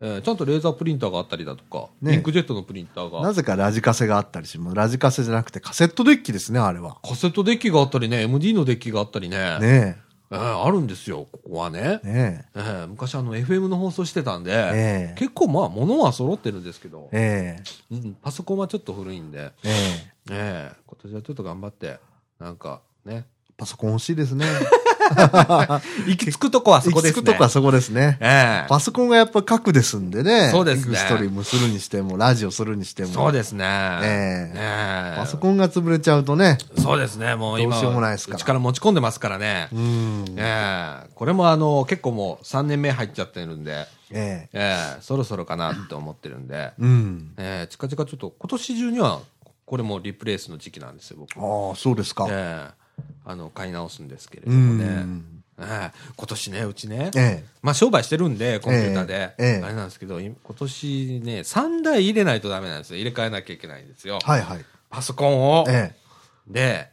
[0.00, 0.22] ええ。
[0.22, 2.14] ちゃんとレーザープリンターがあったりだとか、ね。
[2.14, 4.76] インクジェットのプリンターが、なぜかラジカセがあったりします。
[4.76, 6.98] ラジカセじゃなくてカセットデッキですね、あれは。
[7.02, 10.06] カセットデッキがあったりね、MD のデッキがあったりね、ねえ。
[10.32, 12.00] えあるんですよ、ここはね。
[12.04, 12.06] え。
[12.06, 12.82] ねえ。
[12.82, 15.14] え昔あの FM の放送してたんで、ええ。
[15.16, 17.62] 結構まあ物は揃ってるんですけど、え。
[17.92, 17.94] え。
[17.94, 19.70] うん、パソコンはちょっと古いんで、え。
[19.70, 20.72] ええ。
[20.72, 21.98] ええ今年はちょっと頑張って、
[22.38, 24.46] なんかね、パソコン欲しいですね。
[26.06, 27.22] 行き着くとこはそこですね。
[27.22, 28.18] 行き着くとこはそこですね。
[28.20, 30.50] ええパソコンがやっぱ核ですんでね。
[30.50, 33.08] そうですねストリームするにしても、ラジオするにしても。
[33.08, 33.64] そうですね。
[33.64, 36.58] ええええパソコンが潰れちゃうとね。
[36.76, 39.68] そうですね、もう今、どうしようもないですからうちから持ち込んでますからね。
[39.72, 40.24] うん。
[40.36, 44.50] ええこれもあの、結構もう3年目入っちゃってるんで、ええ。
[44.52, 47.32] ええそろそろかなって思ってるんで、うん。
[47.38, 49.20] ええ近々ちょっと今年中には、
[49.66, 51.38] これもリプレイスの時期なんですよ、僕。
[51.38, 52.26] ああ、そうですか。
[52.30, 52.86] ええ
[53.26, 54.84] あの、買い直すんですけれどうもね。
[54.84, 55.24] ん。
[55.58, 57.44] ええ今年ね、うちね、ええ。
[57.62, 62.96] まあ商売してるんで、コンピューターで、えあれなんですけど、今年ね、3台入れないとダメなんですよ。
[62.96, 64.18] 入れ替えなきゃいけないんですよ。
[64.22, 64.64] はいはい。
[64.88, 65.64] パソコンを。
[65.68, 66.52] ええ。
[66.52, 66.88] で、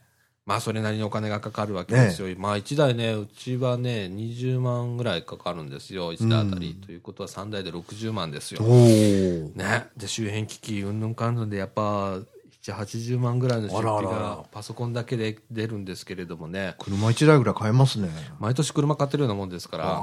[0.46, 2.36] まあそれなりにお金がかかるわけですよ。
[2.38, 6.74] まあ1台ね、うちはね、20万ぐらいかかるんですよ、1台あたり。
[6.86, 8.62] ということは3台で60万ですよ。
[8.64, 9.52] おお。
[9.56, 9.86] ね。
[9.96, 12.18] で、周辺機器、うんぬんかんぬんで、やっぱ、
[12.64, 18.10] 7、80万ぐらいの出費がパソコンだけで出るんですけれどもね、車一台ぐらい買えますね。
[18.40, 20.02] 毎年車買ってるようなもんですから。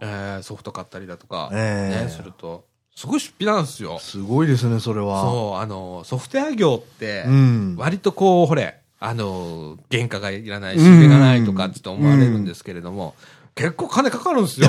[0.00, 2.64] えーソフト買ったりだとか、ええね、すると、
[2.96, 3.98] すごい出費なんですよ。
[4.00, 5.22] すごいですね、それは。
[5.22, 7.76] そう、あの、ソフトウェア業って、うん。
[7.76, 13.14] 割とこう、ほれ、あの、原価がいらない、仕入れがないとかって思われるんですけれども、
[13.54, 14.68] 結構金かかるんですよ。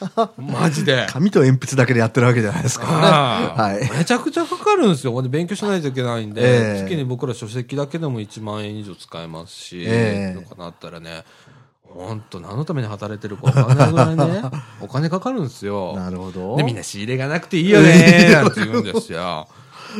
[0.36, 1.06] マジで。
[1.10, 3.76] 紙と鉛筆だけでやってるわけじゃないですからね。
[3.76, 3.98] はい。
[3.98, 5.12] めちゃくちゃかかるんですよ。
[5.12, 11.24] ほんで勉強しないといけないんで、ええ月に僕ら書籍だけでも1万円以上使えますし、ええとかなったらね、
[11.82, 14.42] 本当何のために働いてるかわかんないぐらいね、
[14.80, 15.94] お金かかるんですよ。
[15.96, 16.56] なるほど。
[16.56, 19.48] で、みんな仕入れがなくていいよね なんて言うんですよ。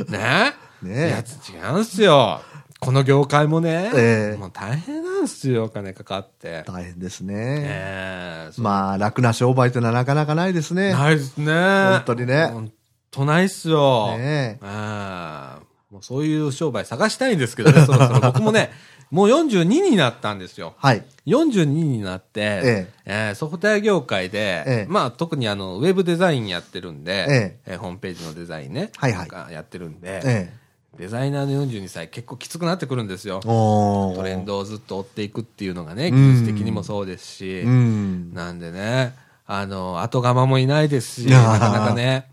[0.08, 0.54] ね？
[0.82, 2.42] ねいや、違うんすよ。
[2.84, 6.64] この業界もね、ええもう大変なんすよ、お金かかって。
[6.66, 7.34] 大変ですね。
[7.36, 10.92] ええそうまあ、楽な商売ってのはなかなかないですね。
[10.92, 11.52] ないですね。
[11.52, 12.72] 本当にね本
[13.10, 14.16] 当ないっすよ。
[14.18, 18.72] ねええもうそういう商売探したいんですけどね、 そろそろ僕もね、
[19.10, 20.74] もう42になったんですよ。
[20.78, 21.04] はい。
[21.26, 30.52] 42になって、ええーソフトウェア業界で、ええまあ特にあの、ウェブデザインやってるんで、ええーホームページのデザインね、はいはいがやってるんで、え
[30.98, 33.40] デザイナーの42歳結構きつくなってくるんですよ。
[33.40, 36.14] トレンドをずっと追っていくっていうのがね、うん。
[36.14, 38.34] 技術的にもそうですし、うん。
[38.34, 39.14] なんでね、
[39.46, 42.28] あの、後釜もいないですし、なかなかね、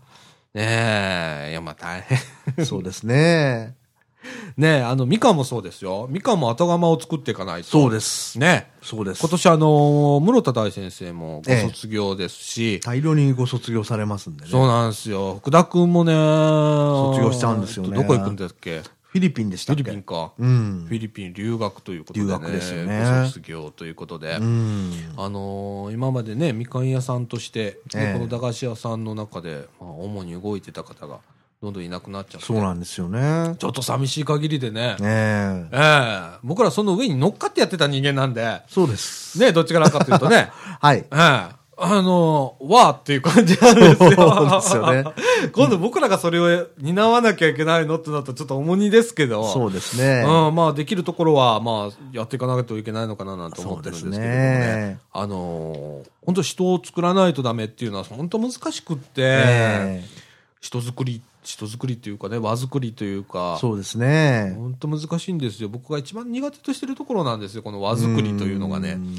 [0.54, 2.02] ねえ、いや、まあ大
[2.56, 2.66] 変。
[2.66, 3.74] そうですね。
[4.56, 6.06] ねえ、あの、みかんもそうですよ。
[6.10, 7.68] みかんも後釜を作っていかないと。
[7.68, 8.38] そうです。
[8.38, 9.28] ねそうです今。
[9.30, 14.50] 年あの、室田大先生もごええ卒業ですし、大量にご卒業されますんでね。
[14.50, 15.36] そうなんですよ。
[15.36, 18.82] 福田くんもね、卒業しちゃうんですよねどこ行くんだっけ？
[19.12, 19.82] フィリピンでしたっけ？
[19.82, 20.32] フィリピンか。
[20.38, 20.94] うんフ。
[20.94, 22.24] ィリピン留学ということで、ね。
[22.26, 24.36] 留学ですよねご卒業ということで。
[24.40, 24.92] うん。
[25.16, 31.18] あのー今までね、みかん屋さんとして、ねええこの駄菓子屋さんの中で、まあ、主に動いてた方が、
[31.62, 32.46] どんどんいなくなっちゃって。
[32.46, 33.54] そうなんですよね。
[33.56, 34.96] ちょっと寂しい限りでね。
[34.98, 35.68] ねえ。
[35.70, 35.78] え
[36.34, 39.38] え僕らその上に乗っかってやってた人間なんで、そうです。
[39.38, 40.50] ね、どっちからかというとね、
[40.82, 40.98] はい。
[40.98, 44.10] ええあのー、わーっていう感じなんですよ。
[44.10, 44.16] で
[44.60, 45.04] すよね。
[45.52, 49.48] 今度僕らがそれを担わなきゃいけないのってなるとちょっと重荷ですけど。
[49.52, 50.24] そうですね。
[50.26, 54.76] うん、まあできるところは、まあやっていかないといけないのかななんて思ってるんですけれどもね。
[54.88, 60.04] ねあのー本当人を作らないとダメっていうのは本当難しくって、え
[60.60, 64.54] 人作り、人作りっていうかね、輪作りというかえ、そうですね。
[64.56, 65.68] 本当難しいんですよ。
[65.68, 68.96] 僕が一番苦手としてるところなんですよ、この輪作りというのがねう。
[68.98, 69.16] ん。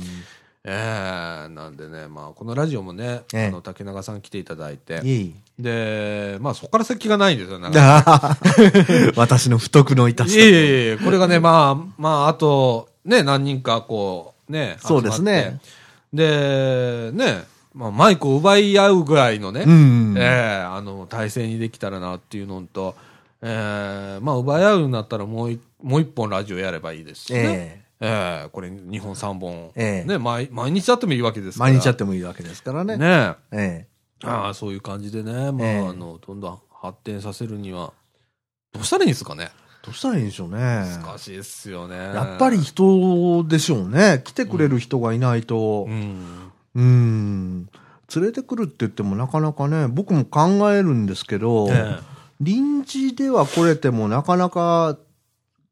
[0.66, 5.36] ええなんでね、まあこのラジオもね、ええあの竹永さん来ていただいて、いい。
[5.60, 8.38] で、まあそこから先がないんですよ、なんか。
[9.18, 15.60] 私の不徳のいえいえいえ、これがね、まあ、まあ、あと、ね、何人かこう、ね、そうですね。
[16.14, 20.16] で、ね、まあ、マイクを奪い合うぐらいのね、うん。
[20.18, 22.96] ええあの、体制にできたらなっていうのと、
[23.42, 27.40] ええまあ、奪い合うようになったらもういもう一本ラジオやればいいですしね。
[27.40, 31.72] えええこれ2本3本、ええね、毎毎日やってもいいわけですから。
[31.72, 32.98] 毎日やってもいいわけですからね。
[32.98, 33.88] ねえ
[34.24, 37.92] ああ、そういう感じでね、まあ、ええあの、どんどん発展させるには、
[38.72, 39.52] どうしたらいいんですかね。
[39.52, 39.64] え。
[39.86, 40.58] どうしたらいいんでしょうね。
[40.58, 41.98] 難しいですよね。
[41.98, 44.22] やっぱり人でしょうね。
[44.24, 45.94] 来てくれる人がいないとう。
[45.94, 46.53] ん。
[46.76, 47.70] うん。
[48.16, 52.00] 連れてくるって言ってもなかなかね、僕も考えるんですけど、え
[52.42, 54.98] 臨時では来れてもなかなか、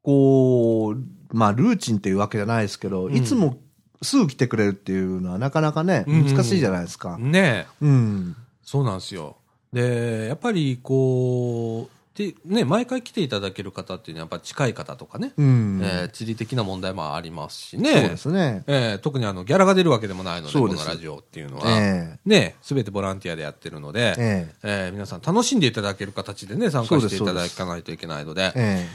[0.04, 3.58] こう、まあ、ルーチンっていうわけじゃないですけど、うんいつも
[4.02, 7.24] すぐ来てくれるっていうのはなかなかね、うん難しいじゃないですかえ。
[7.24, 8.36] ねえ、うん。
[8.64, 9.38] そうなんですよ。
[9.72, 15.82] で、やっぱりこう、で、ね、毎回来ていただける方っていうのはやっぱ近い方とかね、うん。
[15.82, 18.18] えー地理的な問題もありますしそうねで。
[18.18, 18.64] すね。
[18.68, 21.64] えー特にあの、ギャラが出るわけでもないので、このラジオっていうのは。
[21.70, 28.88] えね、すべてボランティアでやってるので、えええー皆さん楽しんでいただける形でね、参加していただかないといけないので、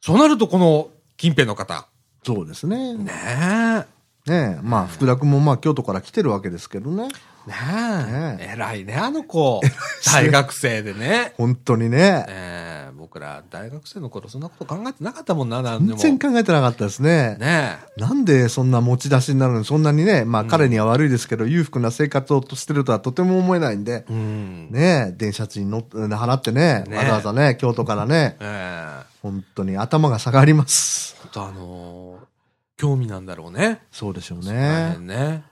[0.00, 1.88] そうなるとこの近辺の方、
[2.24, 2.94] そうですね。
[2.94, 3.86] ね
[4.26, 4.60] ねえ。
[4.62, 7.08] まあ、福田君もまあ、京都から来てるわけですけどね。
[7.52, 9.60] え、ねねえ、偉いね、あの子。
[10.06, 11.32] 大学生でね。
[11.36, 12.26] 本当にね。
[12.28, 15.98] ええ僕ら大学生の頃そんなこと考えてなかったもんな、なんでも。
[15.98, 17.36] 全然考えてなかったですね。
[17.38, 19.60] ねなんでそんな持ち出しになるの？
[19.60, 24.68] に、そんなにね、まあ彼には悪いですけど、裕福な生活をしてるとはとても思えないんでえ。、うん。
[24.70, 31.16] ねえ、電車賃乗っ払ってね、ねわざわざね、京都からね、ええ本当に頭が下がります。
[31.22, 32.28] ほんとあのー
[32.76, 33.80] 興味なんだろうね。
[33.90, 34.90] そうでしょう大ね。
[34.92, 35.42] 変ね。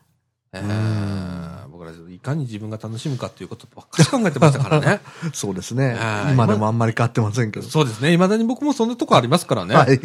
[0.63, 5.01] ええん僕らいかに自分が楽しむかっていうことばっかり考えてましたからね。
[5.35, 6.33] そうですねはい。
[6.33, 7.67] 今でもあんまり変わってませんけど。
[7.67, 8.13] そうですね。
[8.13, 9.75] 未だに僕もそんなとこありますからね。
[9.75, 10.01] はい。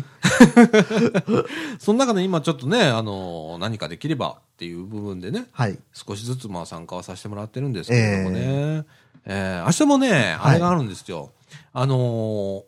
[1.80, 5.78] その中で今ちょっとね、あのー何かできればっていう部分でね、はい。
[5.94, 8.86] 少しずつまあ参加はさせてもらってるんですけれどもね。
[9.26, 11.32] えー明日もね、あれがあるんですよ。
[11.74, 12.64] あのー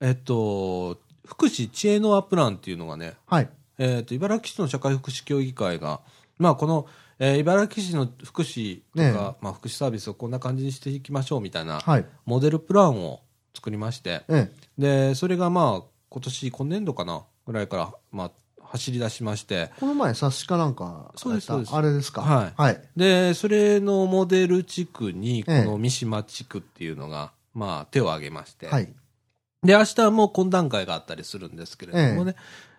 [0.00, 3.48] えっと、福祉知恵のアプランっていうのがね、はい。
[3.78, 6.00] えっと、茨城市の社会福祉協議会が、
[6.38, 6.86] まあこの、
[7.18, 12.06] えー茨城市の福祉とか、ねまあ福祉サービスをこんな感じにしていきましょうみたいなはい。
[12.26, 13.20] モデルプランを
[13.54, 14.80] 作りまして、ええ。
[15.10, 18.30] で、それがまあ今年今年度かなぐらいから、まあ
[18.66, 22.22] 走り出しまして、この前、冊子かなんか、そうですそうですあれですか？
[22.22, 22.82] はいはい。
[22.96, 28.92] で、それのモデル地区に、こええの三島地区っていうのが、まあ手を挙げまして、はい。
[29.62, 32.34] で、明日も懇談会があったりするんですけれどもね、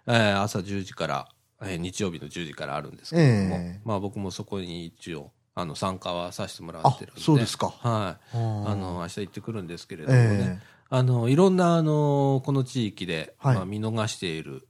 [0.07, 1.27] えー朝10時から、
[1.61, 7.21] えー日曜日の10時からあるんですけれども、ええまあ僕もそこに一応、あの、参加はさせてもらあってるんで。
[7.21, 7.67] そうですか。
[7.67, 8.37] はい。
[8.37, 14.67] ああの、明日行ってくるんですけれどもね、えあの、いろんな、あの、この地域で、はいまあ、見逃している、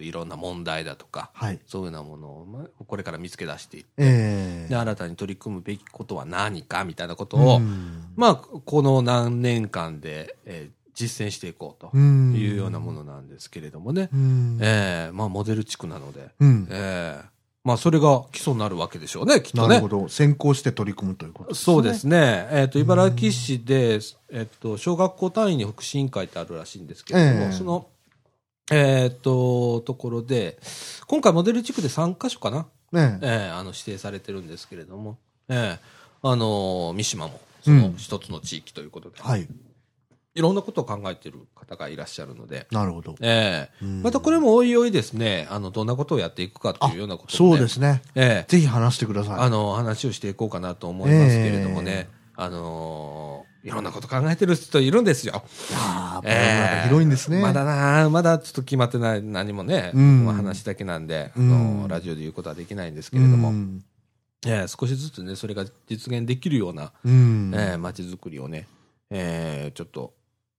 [0.00, 1.60] いろんな問題だとか、えはい。
[1.66, 14.08] そういうようなものを、まあ、これから見つけ出していって、ええで、新たに取り組むべきことは何かみたいなことを、うんまあ、この何年間で、えー実践していこうとうんいうようなものなんですけれどもね。
[14.12, 19.88] うんええまあ、モデル地区なので、うんええまあ、それが基礎になるわけでしょうね、きっとねなるほ。
[19.88, 20.08] ど。
[20.10, 21.64] 先行して取り組むということですね。
[21.64, 22.46] そうですね。
[22.50, 27.86] えっ、と、茨城市で、えっ、と、小学校単位に福祉委員会ってあるらしいんですけれども、ええその、
[28.70, 30.58] えっ、と、ところで、
[31.06, 35.16] 今回モデル地区で3カ所かな、ねえええあの、指定されてるんですけれども、
[35.48, 35.84] ええ
[36.22, 39.48] あの、三島もその一つの地域ということで、はい。
[40.34, 43.14] いろんなことを考えている方がいらっしゃるので、なるほど。
[43.20, 43.84] ええ。
[43.84, 44.02] うん。
[44.02, 48.02] またこれもおいおいですね、あの、どんなことをやっていくかというようなことを、ね、そうですね。
[48.16, 48.50] ええ。
[48.50, 49.38] ぜひ話してください。
[49.38, 55.42] あの、話をしていこうかなと思いますけれどもね、あのーいろんなこと考えてる人いるんですよ。
[55.72, 56.60] ああ、ええ。
[56.60, 57.40] なんか広いんですね。
[57.40, 60.26] まだな、まだちょっと決まってない、何もね、うん。
[60.26, 61.80] まあ話だけなんで、あうん。
[61.82, 63.82] のラジオで言うことはできないんですけれども、うん。
[64.46, 67.52] ええ少しずつね、それが実現できるような、うん。
[67.54, 68.68] ええ街づくりをね、
[69.08, 70.12] ええちょっと、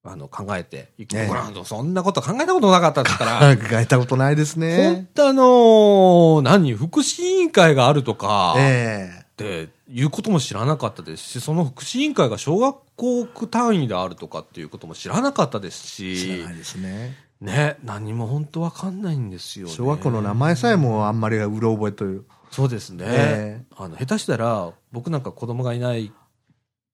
[0.05, 1.17] あの、考えていく。
[1.17, 5.07] ええ僕らそんなこと考えたことなかったですから、考えたことないです本ね。
[5.13, 17.17] 当あの何、福祉委員会があるとか、ええっていうことも知らなかったですし、その福祉委員会が小学校区単位であるとかっていうことも知らなかったですし知らな、いですね。
[17.41, 19.73] ね、何も本当わかんないんですよ、ね。
[19.73, 22.23] 小学校の名前さえもあんまりうろ覚えという。
[22.49, 23.05] そうですね。
[23.07, 26.13] えあの、下手したら、僕なんか子供がいない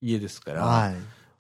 [0.02, 0.96] 家ですから、はい。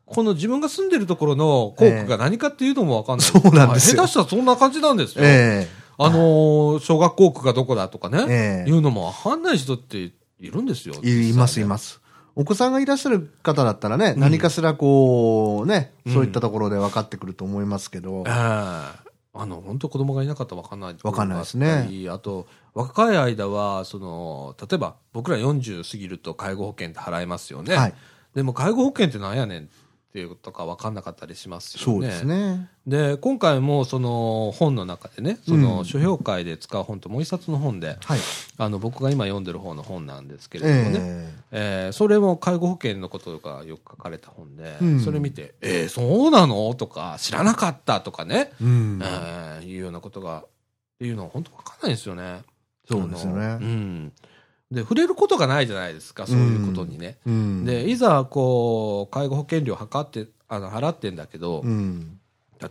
[0.06, 3.28] この自分が住んでるところの校区が何かっていうのもわかんない。
[3.28, 5.24] そうなんです下手したらそんな感じなんですよ。
[5.26, 10.12] えあのー小学校区がどこだとかね、ええいうのもわかんない人ってい
[10.42, 10.96] るんですよ。
[11.04, 11.68] えいます、いす。
[11.68, 12.02] ます。
[12.36, 27.76] お子さんがいらっしゃる方だったらね、うん何かしらこう、ね、うんそういったところで分かってくると思いますけどええ、あの、本当子供がいなかったらわかんないところわかんないですねりあと、若い間は、その、例えば、僕ら40過ぎると介護保険って払えますよね。
[27.76, 27.94] はい。
[28.36, 29.68] でも、介護保険ってなんやねんっ
[30.12, 31.84] ていうことかわかんなかったりしますよね。
[31.86, 32.70] そうですね。
[32.86, 38.20] で、今回もその本の中でね、そうのん書評会で使う本ともう一冊の本で、はい。
[38.58, 41.00] あの僕が今読んでる方の本なんですけれどもね、
[41.52, 46.74] ええーそれも介護保険のことがよく書かれた本で、うんそれ見て、えー、そうなの？
[46.76, 49.00] とか、知らなかったとかね、えうん。
[49.02, 50.48] えーいうようなことが、っ
[51.00, 52.42] ていうのは本当わかんないんですよね。
[52.90, 54.14] そうですよねうん。
[54.72, 57.18] で、触れることがないじゃないですか、そういうことにね。
[57.26, 57.66] うん。
[57.66, 62.20] で、いざ、こう、介護保険料測って、あの、払ってんだけど、うん。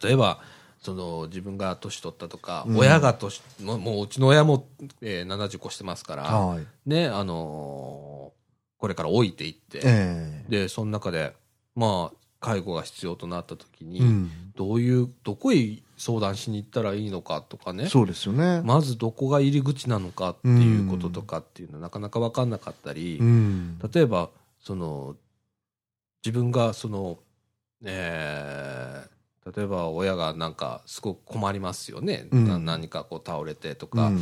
[0.02, 0.40] 例えば、
[0.80, 4.66] その自分が年取ったとか、うん親が年もうもううちの親も、
[5.02, 6.66] えー、70越してますから、はい。
[6.86, 8.40] ね、あのー
[8.80, 11.34] これから老いていって、ええで、その中で、
[11.76, 14.30] まあ、介護が必要となった時に、うん。
[14.56, 15.56] どういう、どこへ
[16.00, 18.62] 相談しに行ったらいいのかとかね、そうですよね。
[18.64, 23.78] まずどこが入り口なのかっていうこととかっていうのはなかなか分かんなかったり、うん。
[23.92, 25.14] 例えば、その、
[26.24, 27.18] 自分がその、
[27.84, 29.10] えー
[29.56, 32.28] 例えば親がなんかすごく困りますよね。
[32.30, 34.20] うんな何かこう倒れてとか、うん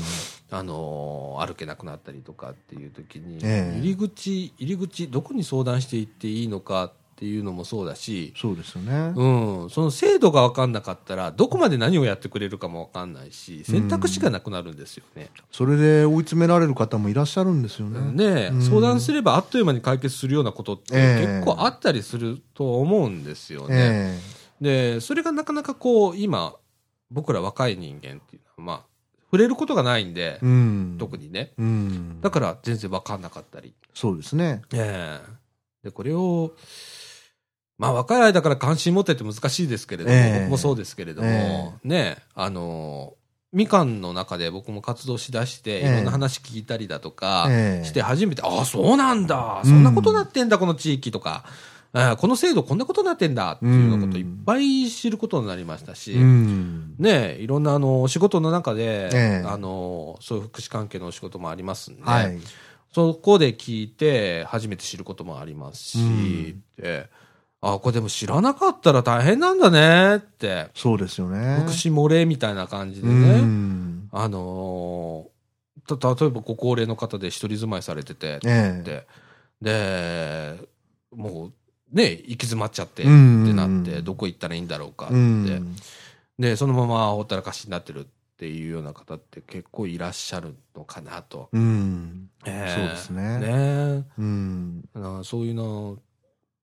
[0.51, 9.13] あのー歩けなくなったりとかっていう時に、ええ入り口、入り口、どこに相談していっていいのかっていうのもそうだし、そうですよね。
[9.17, 15.31] うん、その制度が分かんなかったら、どこまで何をやってくれるかも分かんないし、選択肢がなくなるんですよね。
[15.51, 18.01] それで追い詰められる方もいらっしゃるんですよね。
[18.13, 23.75] ねえうん相談すればあっという間に解決するようなことってええ結構あったりすると思うんですよね。
[23.77, 24.21] え
[24.61, 26.55] で、それがなかなかこう、今、
[27.11, 28.89] 僕ら若い人間っていうのは、まあ、
[29.31, 30.97] 触れることがないんでえ、うん。
[30.99, 31.53] 特にね。
[31.59, 32.21] うん。
[32.21, 33.75] だから全然分かんなかったり。
[33.95, 34.63] そうですね。
[34.73, 35.39] ええ
[35.85, 36.55] で、これを、
[37.79, 40.41] まあ若い間から関心持ってって難しいですけれども、ええ。
[40.41, 43.15] 僕もそうですけれども、えね、あの、
[43.53, 45.89] みかんの中で僕も活動しだして、ええ。
[45.89, 47.85] いろんな話聞いたりだとか、ええ。
[47.87, 51.45] して初めて、ああ、そうなんだ、そんなことなってんだ、この地域とか、
[51.93, 56.95] ああこの制度こんなことなってんだっていうようなこといっぱい知ることになりましたし、うん。
[56.99, 59.47] ねいろんなあの、お仕事の中で、ええ。
[59.47, 62.39] あの、そういう福祉関係のお仕事もありますんで、はい。
[62.93, 66.83] そこで聞いて初めて知ることもありますし、うん。
[66.83, 67.09] で
[67.61, 71.61] あ、これでも知らなかったら大変なんだねって、そうですよね。
[71.63, 74.09] 福祉漏れみたいな感じでうね、ん。
[74.13, 75.39] あのー
[75.97, 78.83] た、例えばご高齢の方で一人住まいされてて、ええ。
[78.83, 79.07] で、
[79.63, 80.69] で、
[81.11, 81.47] も
[81.93, 85.77] うね、行き詰まっちゃって、ってうんなって、どこ行ったらいいんだろうかって、うん。
[86.39, 91.49] で、そのままほったらかしになってるっていうような方って結構いらっしゃるのかなと。
[91.53, 92.31] うん。
[92.47, 94.89] えそうですねねうん。
[94.95, 95.99] なそういうのを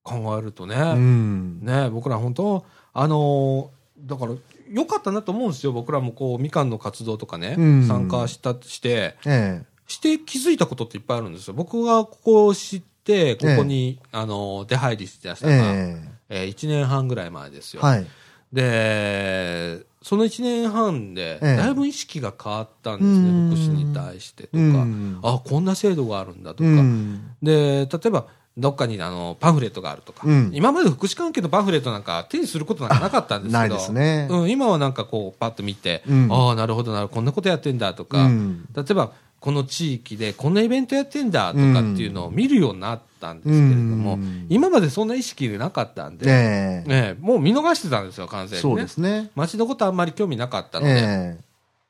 [0.05, 1.59] 考えるとね、うん。
[1.61, 2.63] ね僕ら本当、
[2.93, 3.75] あのー
[4.07, 4.33] だから、
[4.69, 5.71] 良かったなと思うんですよ。
[5.71, 9.65] 僕らもこう、みかんの活動とかね、うん参加した、して、ええ。
[9.87, 11.53] して気づいたことっていっぱいあるんですよ。
[11.53, 17.79] 僕がここを知って、ここに、あのー出入りしてたが、ええー1年半ぐらい前ですえ。
[17.79, 17.83] よ。
[17.83, 18.05] はい。
[18.51, 24.57] で、その1年半で、ええだいぶ意識が変わったんですね、うん福祉に対してとか。
[24.59, 26.69] うんあ、こんな制度があるんだとか。
[26.69, 27.31] うん。
[27.41, 28.27] で、例えば、
[28.57, 30.51] どっかにあのパンフレットがあるとか、うん。
[30.53, 34.27] 今まで福祉関係のパンフレットなんか手にすることなんかなかったんですけど、ないですね。
[34.31, 36.31] うん、今はなんかこう、パッと見て、うん。
[36.31, 38.65] ああ、なるほどなるほど、こんなことやってんだとか、うん。
[38.73, 44.47] 例えば、この地域でこんなイベントやってんだとかっていうのを見るようになったんですけれども、うん。
[44.49, 46.91] 今までそんな意識でなかったんで、ええ。
[46.91, 47.21] ええ。
[47.21, 48.83] もう見逃してたんですよ、完全にそうね。
[48.83, 49.31] ですね。
[49.35, 50.93] 街のことあんまり興味なかったので。
[50.95, 51.37] え。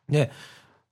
[0.10, 0.32] で、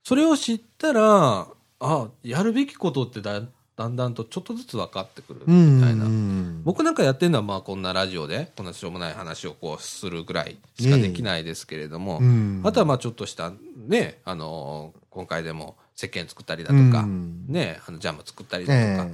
[0.04, 1.48] それを知ったら、
[1.80, 3.42] あ、やるべきことってだ
[3.76, 5.42] だんだんとちょっとずつ分かってくる。
[5.48, 6.06] みたいな。
[6.06, 12.62] うん僕なんかやってるのは、まあこんなラジオで、こんなしょうもない話をこうするぐらいしかできないですけれども、うん。
[12.64, 13.52] あとはまあちょっとした、
[13.88, 17.46] ね、あの、今回でも石鹸作ったりだとか、うん。
[17.48, 19.14] ね、あのジャム作ったりだとか、え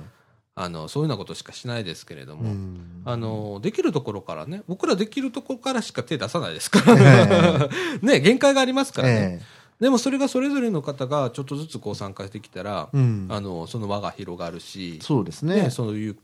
[0.56, 3.02] あの、そういうようなことしかしないですけれどえも、うん。
[3.06, 7.70] あの、できるところからね、僕らできるところからしか手出さないですから、え
[8.06, 9.42] ね、限界がありますからね。
[9.80, 15.70] えでもそれがそれぞれの方がちょっとずつこう参加してきたら、えうんあの、その輪が広がるし、そうですねね、。
[15.70, 16.18] そういう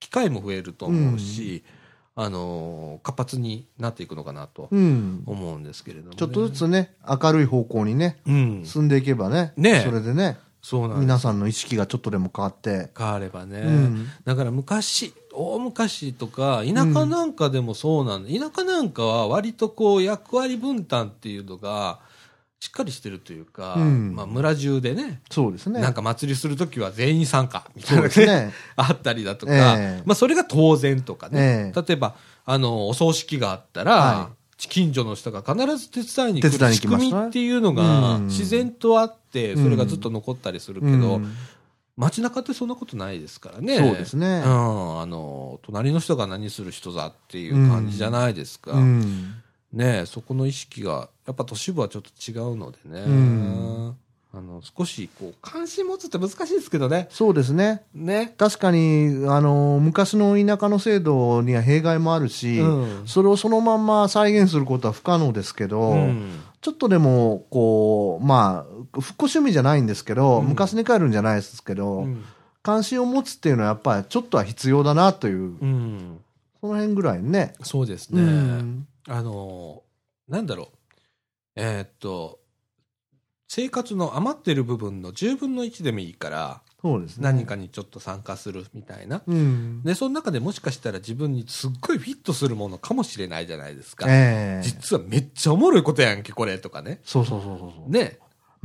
[0.00, 1.64] 機会も増えると思うし、
[2.14, 5.22] あの、活発になっていくのかなとうん。
[5.26, 6.16] 思うんですけれども、ね。
[6.16, 8.62] ちょっとずつね、明るい方向にね、うん。
[8.64, 11.00] 進んでいけばね、ねえそれでね、そうなん。
[11.00, 13.60] 皆さんの意識がちょっとでも変わって、変わればね。
[13.60, 18.28] うんだから昔、大昔とか、田舎なんかでもそうなんだ。
[18.28, 22.00] 田舎なんかは割とこう役割分担っていうのが、
[22.60, 25.80] しっかりしてるというか、うんまあ村中でね、そうですね。
[25.80, 28.52] なんか祭りするときは全員参加みたいなですね。
[28.74, 31.72] あったりだとか、ええまあそれが当然とかね。
[31.72, 41.32] ええ例えば、あの、お葬式があったら、は近所の人が必ず手伝いに来る仕組みっていうのがうん自然とあって、それがずっと残ったりするけど、うん
[41.98, 43.76] 街中ってそんなことないですからね。
[43.76, 45.00] そうですねうん。
[45.00, 48.70] あの、隣の人が何する人だっていう感じじゃないですか。
[48.70, 49.34] うん
[49.72, 53.00] ねそこの意識が、やっぱ都市部はちょっと違うのでね。
[53.00, 53.96] うん
[54.30, 57.08] あの、少し、こう、関心持つって難しいですけどね。
[57.10, 57.82] そうですね。
[57.94, 58.34] ね。
[58.36, 72.24] 確かに、あの、昔の田舎の制度には弊害もあるし、うんそれをそのまんま再現することは不可能ですけど、うんちょっとでも、こう、まあ、復興趣味じゃないんですけど、うん昔に帰るんじゃないですけど、うん
[72.62, 76.20] 関心を持つっていうのはやっぱりちょっとは必要だなという、うん。
[76.60, 77.54] その辺ぐらいね。
[77.62, 78.20] そうですね。
[79.08, 79.82] うんあの、
[80.28, 80.76] なんだろう。
[81.56, 82.40] えーっと、
[83.48, 87.24] 生活の余ってる部分の10分の1でもいいから、そうですね。
[87.24, 89.22] 何かにちょっと参加するみたいな。
[89.26, 89.82] うん。
[89.82, 94.06] で、その中でもしかしたら自分にすっごいフィットするものかもしれないじゃないですか。
[94.08, 97.00] ええ実はめっちゃおもろいことやんけ、これとかね。
[97.02, 97.90] そうそうそうそうそう。
[97.90, 98.18] ね。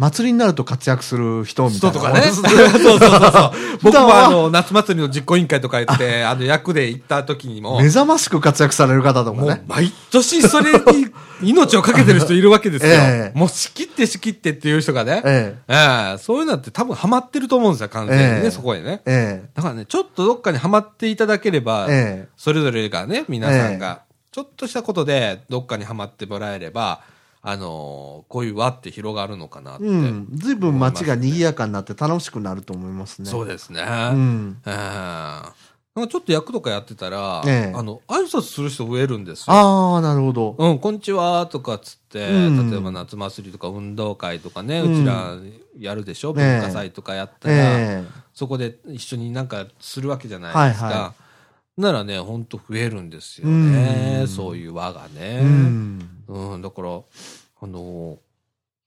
[0.04, 1.92] 祭りになると活躍する人みたいな。
[1.92, 2.22] 人とかね。
[2.34, 3.52] そうそうそうそう。
[3.82, 9.64] 僕もあの、夏祭りの実行委員会とか言って、 あの、役で行った時にも、目覚ましく活躍される方とかもうね。
[9.66, 11.08] 毎年それに
[11.42, 12.92] 命をかけてる人いるわけですよ。
[12.92, 15.22] ええもう仕切って仕切ってっていう人がね。
[15.24, 19.02] えええそういうのって多分ハマってると思うんですよ、完全にね、ええそこへね。
[19.06, 19.42] え。
[19.46, 22.26] えだからね、ちょっとどっかにハマっていただければ、え。
[22.26, 24.02] えそれぞれがね、皆さんが、
[24.34, 27.02] ちょっとしたことでどっかにハマってもらえれば、
[27.46, 29.84] あのーこういう輪って広がるのかなって。
[29.84, 29.88] え。
[29.88, 30.28] うん。
[30.34, 33.30] ずいぶん街が賑やかになって楽しくなると思いますね。
[33.30, 33.82] そうですね。
[33.82, 34.58] うん。
[34.66, 34.74] ええ
[35.96, 39.54] なんかちょっと役とかやってたら、ええあの、挨拶する人増えるんですよ。
[39.54, 40.56] ああ、なるほど。
[40.58, 45.36] うん、こんにちはとかっつって、うん例えば夏祭りとか運動会とかね、ううんちら
[45.78, 50.86] やるでしょ、ええ文化祭とかやったら、えそこで一緒になんかするわけじゃないですか。
[50.88, 51.14] はいは
[51.78, 54.20] ならね、ほんと増えるんですよね。
[54.22, 55.42] うんそういう輪がえ。
[55.42, 55.42] ね。
[55.44, 56.13] うん。
[56.28, 57.02] うん、だから、
[57.62, 58.18] あの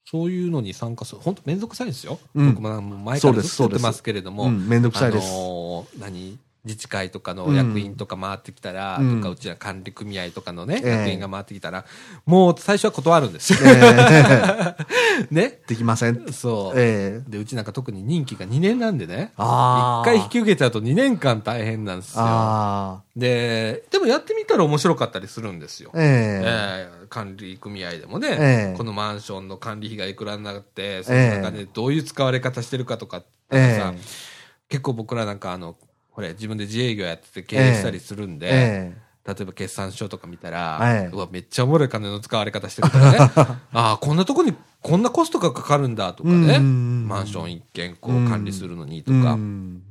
[0.09, 2.19] そういうのに参加する、本当めんどくさいんですよ。
[2.33, 5.27] うん僕も前からずっと言ってますけれども、うん、めんどくさいです。
[5.27, 6.39] あのー何？
[6.67, 11.85] 自治会とかの役員とか回ってきたら、うんとかうちら管理組合とかのね、ええ役員が回ってきたら、
[12.25, 13.59] もう最初は断るんですよ。
[13.63, 14.75] え
[15.21, 15.59] え ね。
[15.67, 16.31] できません。
[16.31, 16.79] そう。
[16.79, 17.29] ええ。
[17.29, 19.31] で、うちなんか特に任期が2年なんでね。
[19.37, 20.09] ああ。
[20.09, 23.03] 一回引き受けちゃうと2年間大変なんですよ。
[23.15, 25.91] で、でもやってみたら面白かったりするんですよ。
[25.95, 26.03] ええ。
[26.45, 34.37] ええ管理組合でもね、ええこのマンションの管理費がいくらになって、その中でどういう使われ方してるかとかってさ、ええ
[34.69, 35.77] 結構僕らなんかあの、
[36.17, 38.97] これ自分で自営業やってて経営したりするんで、ええ。
[39.23, 43.17] 例えば決算書とか見たら、ええうわ、めっちゃおもろい金の使われ方してるからね。
[43.71, 46.55] ああ、こんなとこにこんなコストがかかるんだとかね。
[46.55, 49.83] うんマンション一軒こう管理するのにとか、うん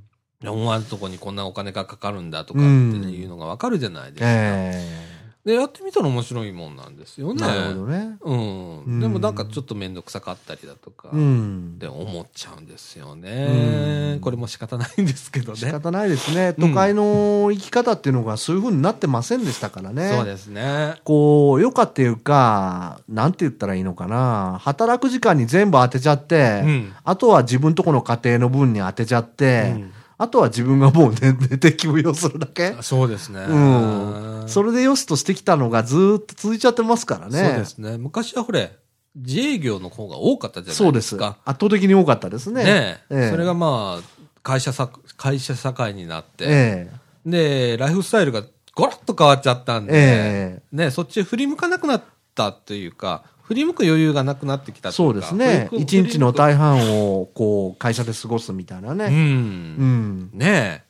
[0.44, 4.26] 思わぬとこにこんなお金がかかるんだとかっていうのがわかるじゃないですか。
[4.28, 5.15] え
[5.46, 7.34] で、やってみたら面白いもんなんですよえ。
[7.34, 7.40] ね。
[7.40, 8.16] なるほどね。
[8.20, 8.80] うん。
[8.80, 11.78] うんでもなんかちょっとめんどくさかったりだとか、うんっ。
[11.78, 14.10] て思っちゃうんですよね。
[14.14, 15.58] うんこれも仕方ないんですけどね。
[15.58, 16.52] 仕方ないですね。
[16.58, 20.10] うん都会の生き方っていうのがそういう風になってませんでしたからね。
[20.16, 20.96] そうですね。
[21.04, 24.58] こう、余暇っていうか、なんて言ったらいいのかな。
[24.60, 32.74] 働く時間に全部当てちゃって、うんあとは自分とこの家庭の分に当てちゃって、うんあとは自分がもう寝寝て休養するだけ？
[32.80, 33.40] そうですね。
[33.40, 34.44] うん。
[34.46, 37.38] それでよしとしてきたのがずーっと続いちゃってますからね。
[37.38, 37.98] そうですね。
[37.98, 38.76] 昔はほれ、
[39.14, 41.16] 自営業の方が多かったじゃそうですす。
[41.16, 41.40] ないでか。
[41.44, 42.64] 圧倒的に多かったですね。
[42.64, 46.90] ねええそれがまあ、会社さ、会社社会になって、え
[47.26, 48.42] で、ライフスタイルが
[48.74, 52.02] ゴロッと変わっちゃったんえで、えね、そっちへ振り向かなくなっ
[52.34, 55.68] たというか、振り向く余裕がなくなってきたえそうですね。
[55.72, 58.94] 一日の大半を、こう、会社で過ごすみたいなう。
[58.96, 59.06] ね。
[59.06, 60.30] うんん。
[60.32, 60.86] ねえ。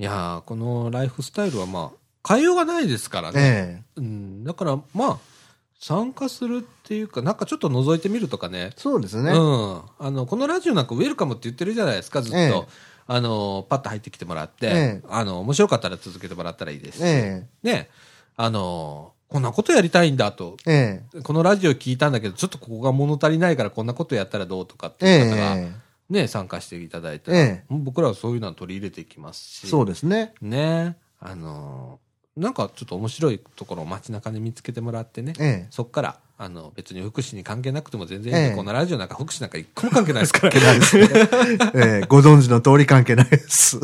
[0.00, 3.40] いやーこのライフスタイルはまあ、変えようがないですからね。
[3.40, 4.44] ええうん。
[4.44, 5.18] だからまあ、
[5.80, 8.70] 参加するっていうか、なんかちょっと覗いてみるとかね。
[8.76, 9.32] そうですね。
[9.32, 9.82] うん。
[9.98, 12.38] あの、このラジオなんかウェルカムって言ってるじゃないですか、ずっと。
[12.38, 12.62] ええ
[13.12, 17.02] あの、パッと入ってきてもらって、ええあの、面白かったら続けてもらったらいいですし。
[17.04, 17.90] えね。
[18.36, 20.56] あの、こんなことやりたいんだと。
[20.66, 25.72] ええこのラジオ聞いたんだけど、ちょっとここが物足りないからこんなことやったらどうとかってえいう方が、え
[26.10, 29.68] ね、参加していただいたら、え僕らはそういうのを取り入れていきますし。
[29.68, 30.34] そうですね。
[30.42, 30.96] ね。
[31.20, 32.00] あの、
[32.36, 35.34] なんかちょっと面白いところを街中で見つけてもらってね。
[35.38, 40.52] ええそっから、あの、別に福祉に関係なくても全然いいんで、ええこのラジオなんか福祉なんか一個も関係ないですから。
[41.74, 43.78] ええご存知の通り関係ないです。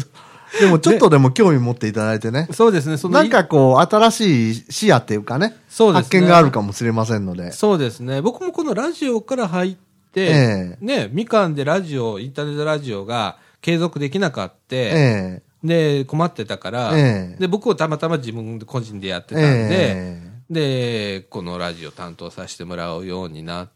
[0.61, 2.49] でもちょっとでも興味持っていただいてね。
[2.53, 5.57] そうですね、そのなんかこう、新しい視野っていうかね。
[5.69, 7.53] そうですね発見があるかもしれませんので。
[7.53, 8.23] そうですね。
[8.23, 9.77] 僕もこのラジオから入っ
[10.13, 23.69] て、ええね、みかんでラジオ、インターネットラジオが継続できなかった、えで、困ってたから、ええで、僕はたまたま自分で個人でやってえたんで、えで、このラジオ担当させてもらうようになっ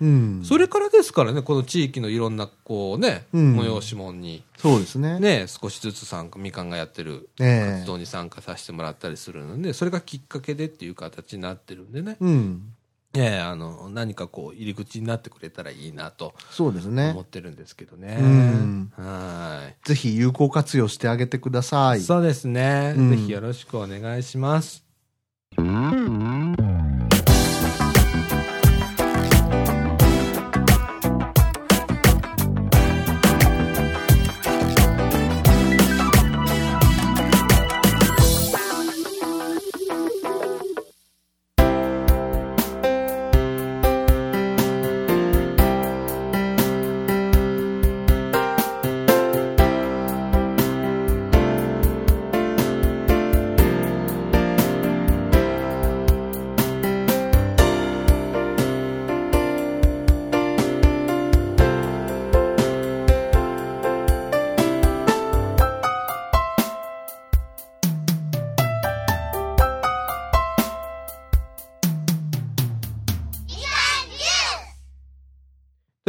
[0.00, 0.40] うん。
[0.44, 5.20] それからですからね、この地域のいろんな、こうね、うん催し物に、そうですね。
[5.20, 12.72] ね、少しずつ参加、みかんがやってるええ活動に参加させてもらったりするので、それがきっかけでっていう形になってるんでね、うん。
[13.14, 17.22] ええあの、何かこう、入り口になってくれたらいいなとそうですね思。
[17.22, 18.16] ってるんですけどね。
[18.20, 19.76] うんはい。
[19.86, 22.00] ぜひ有効活用してあげてください。
[22.00, 24.84] そうですね、うんぜひよろしくお願いします。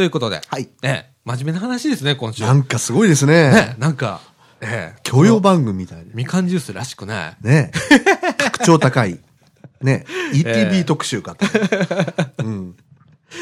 [0.00, 0.66] ということで、はい。
[0.82, 2.42] ええ真面目な話ですね、今週。
[2.42, 3.50] なんかすごいですね。
[3.52, 4.22] ね、なんか、
[4.62, 6.12] ええ教養番組みたいで。
[6.14, 7.36] みかんジュースらしくない。
[7.42, 7.70] ね
[8.40, 9.20] 格調高い。
[9.82, 11.44] ね ETB 特集かと。
[12.38, 12.59] うん。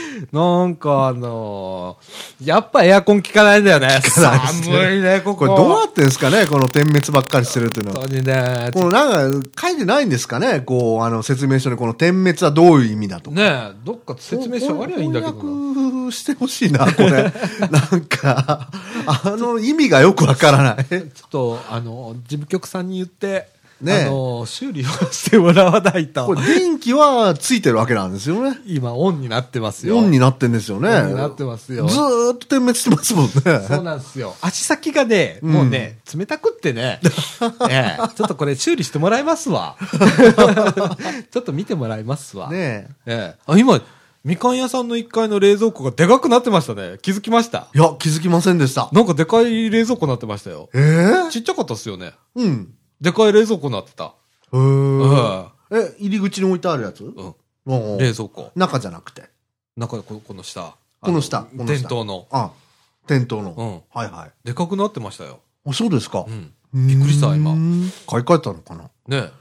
[0.33, 4.01] なんかあのーやっぱエアコン効かないんだよね。
[4.05, 5.39] 寒いね、ここ。
[5.39, 8.01] これどうなってんですかねこの点滅ばっかりしてるっていうのは。
[8.01, 8.71] 本当にね。
[8.73, 13.37] このなんか書いてないんですかねこう、あの説明書にこの点滅はどういう意味だとか。
[13.37, 15.41] ねえ、どっか説明書ありゃいいんだけどな。
[15.41, 17.11] 翻訳してほしいな、これ。
[17.11, 18.69] なんか、
[19.07, 20.85] あの意味がよくわからない。
[20.85, 23.49] ちょっと、あの、事務局さんに言って、
[23.81, 26.35] ねえあの、修理をしてもらわないとこ。
[26.35, 28.59] れ電気はついてるわけなんですよね。
[28.67, 29.99] 今、オンになってますよ。
[29.99, 30.89] オンになってんですよね。
[30.89, 33.33] オンになってますよずーっと点滅してますもんね。
[33.69, 34.35] そうなんですよ。
[34.41, 37.01] 足先がね、もうね、冷たくってね、
[37.71, 39.77] ええちょっとこれ修理してもらいますわ。
[41.31, 42.51] ちょっと見てもらいますわ。
[42.51, 43.81] ねええあ、今、
[44.25, 46.97] みかん屋さんの1階の冷蔵庫がでかくなってましたね。
[47.01, 47.69] 気づきました？
[47.75, 48.89] いや、気づきませんでした。
[48.93, 50.69] なんかでかい冷蔵庫になってましたよ。
[50.75, 52.13] えー、ちっちゃかったっすよね。
[52.35, 52.69] うん。
[53.01, 54.05] でかい冷蔵庫になってた。
[54.05, 54.09] へ。
[55.71, 57.05] え、入り口に置いてあるやつ？
[57.05, 57.35] うん。
[57.99, 58.51] 冷蔵庫。
[58.55, 59.29] 中じゃなくて？
[59.77, 60.75] 中ここの下。
[61.01, 61.49] この下あこ
[62.05, 62.27] の。
[62.31, 62.51] あ、
[63.07, 63.53] 店頭の。
[63.53, 63.83] うん。
[63.95, 64.33] はいはい。
[64.45, 65.41] でかくなってましたよ。
[65.67, 66.31] あ、そうですかう。
[66.31, 66.53] ん。
[66.87, 67.53] びっくりした今
[68.07, 68.83] 買い替えたのかな？
[68.85, 69.33] ねえ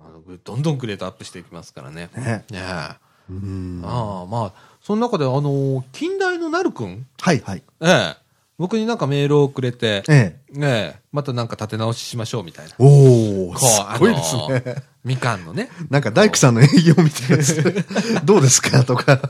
[0.00, 2.08] あのどんどんグレードアップしていきますからね。
[2.16, 2.60] ねねえ。
[2.60, 2.98] あ
[3.30, 7.06] あ、まあ、その中で、あのー近代のなるくん？
[7.20, 7.62] はいはい。
[7.80, 8.16] ええ。
[8.62, 10.58] 僕になんかメールをくれて、ええ。
[10.58, 12.72] ねえ、またなんか立て直ししましょうみたいな。
[12.78, 13.58] おー、こう
[13.94, 14.82] すごいですあのーね。
[15.04, 15.68] みかんのね。
[15.90, 17.60] なんか大工さんの営業みたいです。
[18.24, 18.84] どうですか？
[18.84, 19.20] とか。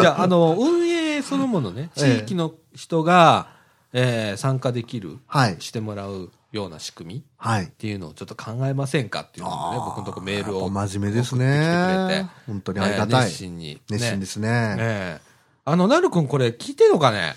[0.00, 3.48] じゃあ、あの、運営そのものね、ええ地域の人が、
[3.94, 5.56] えー参加できる、はい。
[5.60, 7.68] してもらうような仕組みっはい。
[7.68, 12.26] ていうのをちょっと考えませんかっていうのをね、僕のとこメールを真面目ですねて。
[12.46, 13.24] 本当にありがたい。
[13.24, 13.80] 熱心に。
[13.88, 14.76] 熱心ですね。
[14.78, 15.26] ええ
[15.68, 17.34] あの、なるくんこれ聞いてんのかね？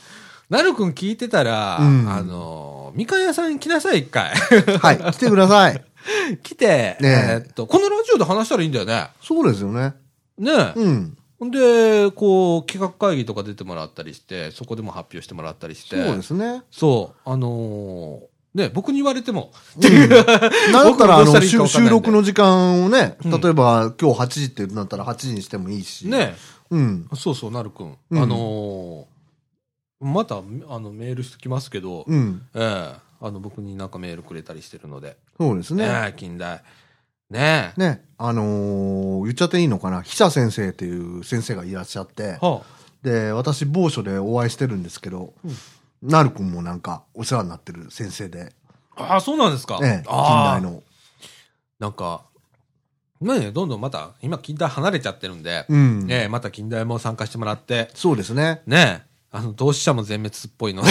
[0.49, 4.31] なるくん聞いてたら、うんあの、みかん屋さんに来なさい、一回。
[4.79, 5.11] はい。
[5.13, 5.83] 来てください。
[6.41, 9.09] 来て、ねええーっと、このラジオで話したらいいんだよね。
[9.21, 9.93] そうですよね。
[10.37, 11.17] ねえ、うん。
[11.39, 16.03] ほんで、こう、企画会議とか出てもらったりして、そこでも発表してもらったりして。
[16.03, 16.63] そうですね。
[16.71, 17.29] そう。
[17.29, 26.07] あのーね、僕に言われても、 なんだったら、あの、収録の時間をね、うん例えば今日8時ってなったら8時にしてもいいし。。
[26.07, 26.35] ね、
[26.71, 27.07] うん。
[27.15, 27.95] そうそう、なるくん。
[28.09, 29.05] うんあのー
[29.99, 30.41] また、あ
[30.79, 32.41] の、メールしてきますけど、うん。
[32.53, 35.85] ええあの、僕になんかメールくれたりしてるので、そうですね。
[35.87, 36.61] ねえ近代。
[37.29, 37.79] ねえ。
[37.79, 42.61] ね、あのー言っちゃっていいのかな、久先生っていう先生がいらっしゃって、は
[43.03, 45.33] で、私某所でお会いしてるんですけど、
[46.01, 48.53] なるくんもなんかお世話になってる先生で、
[48.95, 49.79] あ、ああ、そうなんですか。
[49.83, 50.81] ええ、近ああ代の。
[51.77, 52.23] なんか、
[53.21, 56.07] ねえどんどんまた、今近代離れちゃってるんで、うん。
[56.07, 58.61] ねえまた近代も参加してもらって、そうですね。
[58.65, 60.84] ねえあの、同志社も全滅っぽいの。
[60.84, 60.89] で、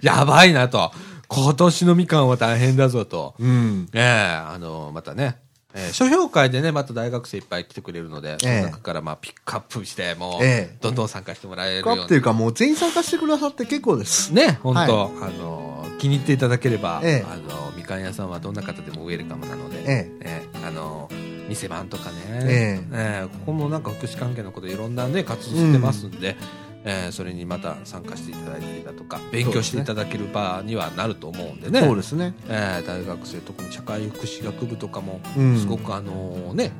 [0.00, 0.90] やばいなと。
[1.28, 3.34] 今年のみかんは大変だぞと。
[3.38, 3.88] うん。
[3.92, 4.02] ええ
[4.34, 5.36] あの、またね、
[5.74, 10.76] えー書評会でね、また大学生いっぱい来てくれるので、その中からまあピックアップして、もう、ええ。
[10.80, 11.98] どんどん参加してもらえるように。
[11.98, 14.32] かっていうかもう全員参加してくださって結構です。
[14.32, 17.26] ね、本当、はあの、気に入っていただければ、ええ。
[17.30, 20.42] あの、みかん屋さんはどんな方でもウェルカムなので、ええ。
[20.66, 21.10] あの、
[21.50, 23.26] 店番とかね、ええ。
[23.30, 26.36] ここもなんか福祉関係のこといろんなね、活動してますんで、
[26.84, 31.80] えーそれにまた参加していただいたりだとか、勉強していただける場にはなると思うんでね。
[31.80, 32.34] そうですね。
[32.48, 35.58] えー大学生特に社会福祉学部とかもうん。
[35.58, 36.72] すごくあのね、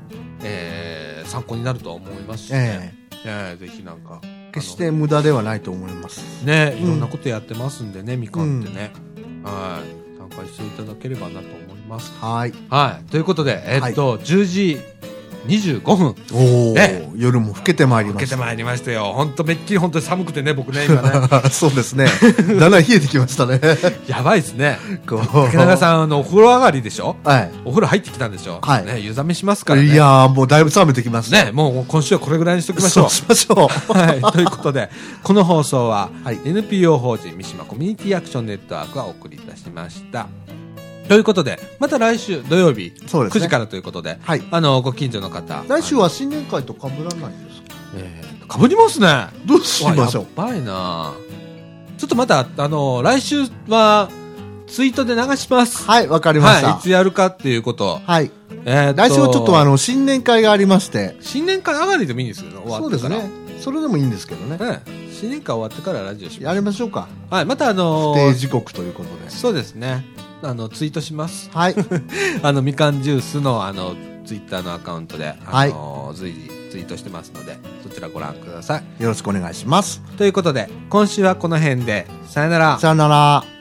[0.42, 2.94] えー参考になるとは思いますしね。
[3.24, 3.56] え、え。
[3.56, 6.44] ーぜひなんかえ決して無駄ではないと思います。
[6.44, 6.84] ねうん。
[6.84, 8.92] いろんなことやってますんでね、みかんってね、
[9.44, 9.82] は
[10.16, 10.18] い。
[10.18, 12.12] 参加していただければなと思います。
[12.20, 12.52] はい。
[12.70, 13.10] はい。
[13.10, 14.78] ということでえっと、10時
[15.46, 18.36] 25分おお、ね夜も更けてまいりましてた。
[18.36, 21.10] 受けまいりましたよ本当めっきり本当に寒くてね僕ね今ね
[21.50, 22.06] そうですね。
[22.60, 23.60] だんだん冷えてきましたね。
[24.06, 27.16] やばいですねこう竹中さんあのお風呂上がりでしょ？
[27.24, 27.50] はい。
[27.64, 28.58] お風呂入ってきたんでしょ？
[28.62, 31.44] はいね湯冷めしますからねいやー、もうだいぶ冷めてきました。
[31.44, 33.10] ね、もう今週はこれぐらいにしときましょうそう。
[33.10, 33.92] しましょう。
[33.96, 34.20] はい。
[34.32, 34.90] ということで、
[35.22, 40.28] この放送は、はい NPO 法人三島コミュニティアクションネットワークがお送りいたしました。
[41.08, 44.42] ということで、また来週土曜日、そうですね9時からということで、はい。
[44.50, 45.64] あの、ご近所の方。
[45.68, 47.74] 来週は新年会と被らないんですか？
[47.96, 49.28] えー、かぶりますね。
[49.46, 50.40] どうしましょう？
[50.40, 51.14] わやばいな
[51.96, 54.08] ちょっとまた、あの、来週は、
[54.66, 55.84] ツイートで流します。
[55.86, 56.72] はい、わかりましはい。
[56.72, 56.80] いた。
[56.82, 58.00] つやるかっていうこと。
[58.04, 58.30] はい。
[58.66, 61.16] えーと来週はちょっとあ、の、新年会がありまして。
[61.20, 62.50] 新年会上がりでもいいんですよ。
[62.50, 62.80] 終わってから。
[62.80, 63.30] そうですね。
[63.60, 64.58] それでもいいんですけどね。
[64.58, 64.82] ね。
[65.10, 67.08] 新年会終わってからラジオしまやりましょうか。
[67.30, 67.34] す。
[67.34, 67.44] はい。
[67.46, 69.30] またあの不定時刻ということで。
[69.30, 70.04] そうですね。
[70.42, 71.50] あの、ツイートします。
[71.52, 71.74] はい。
[72.42, 79.02] あの、みかんジュースの、あの、ツイッターのアカウントで、あの、随時ツイートしてますので、そちらご覧ください。
[79.02, 80.00] よろしくお願いします。
[80.16, 82.78] ということで、今週はこの辺で、さよなら。
[82.78, 83.57] さよなら。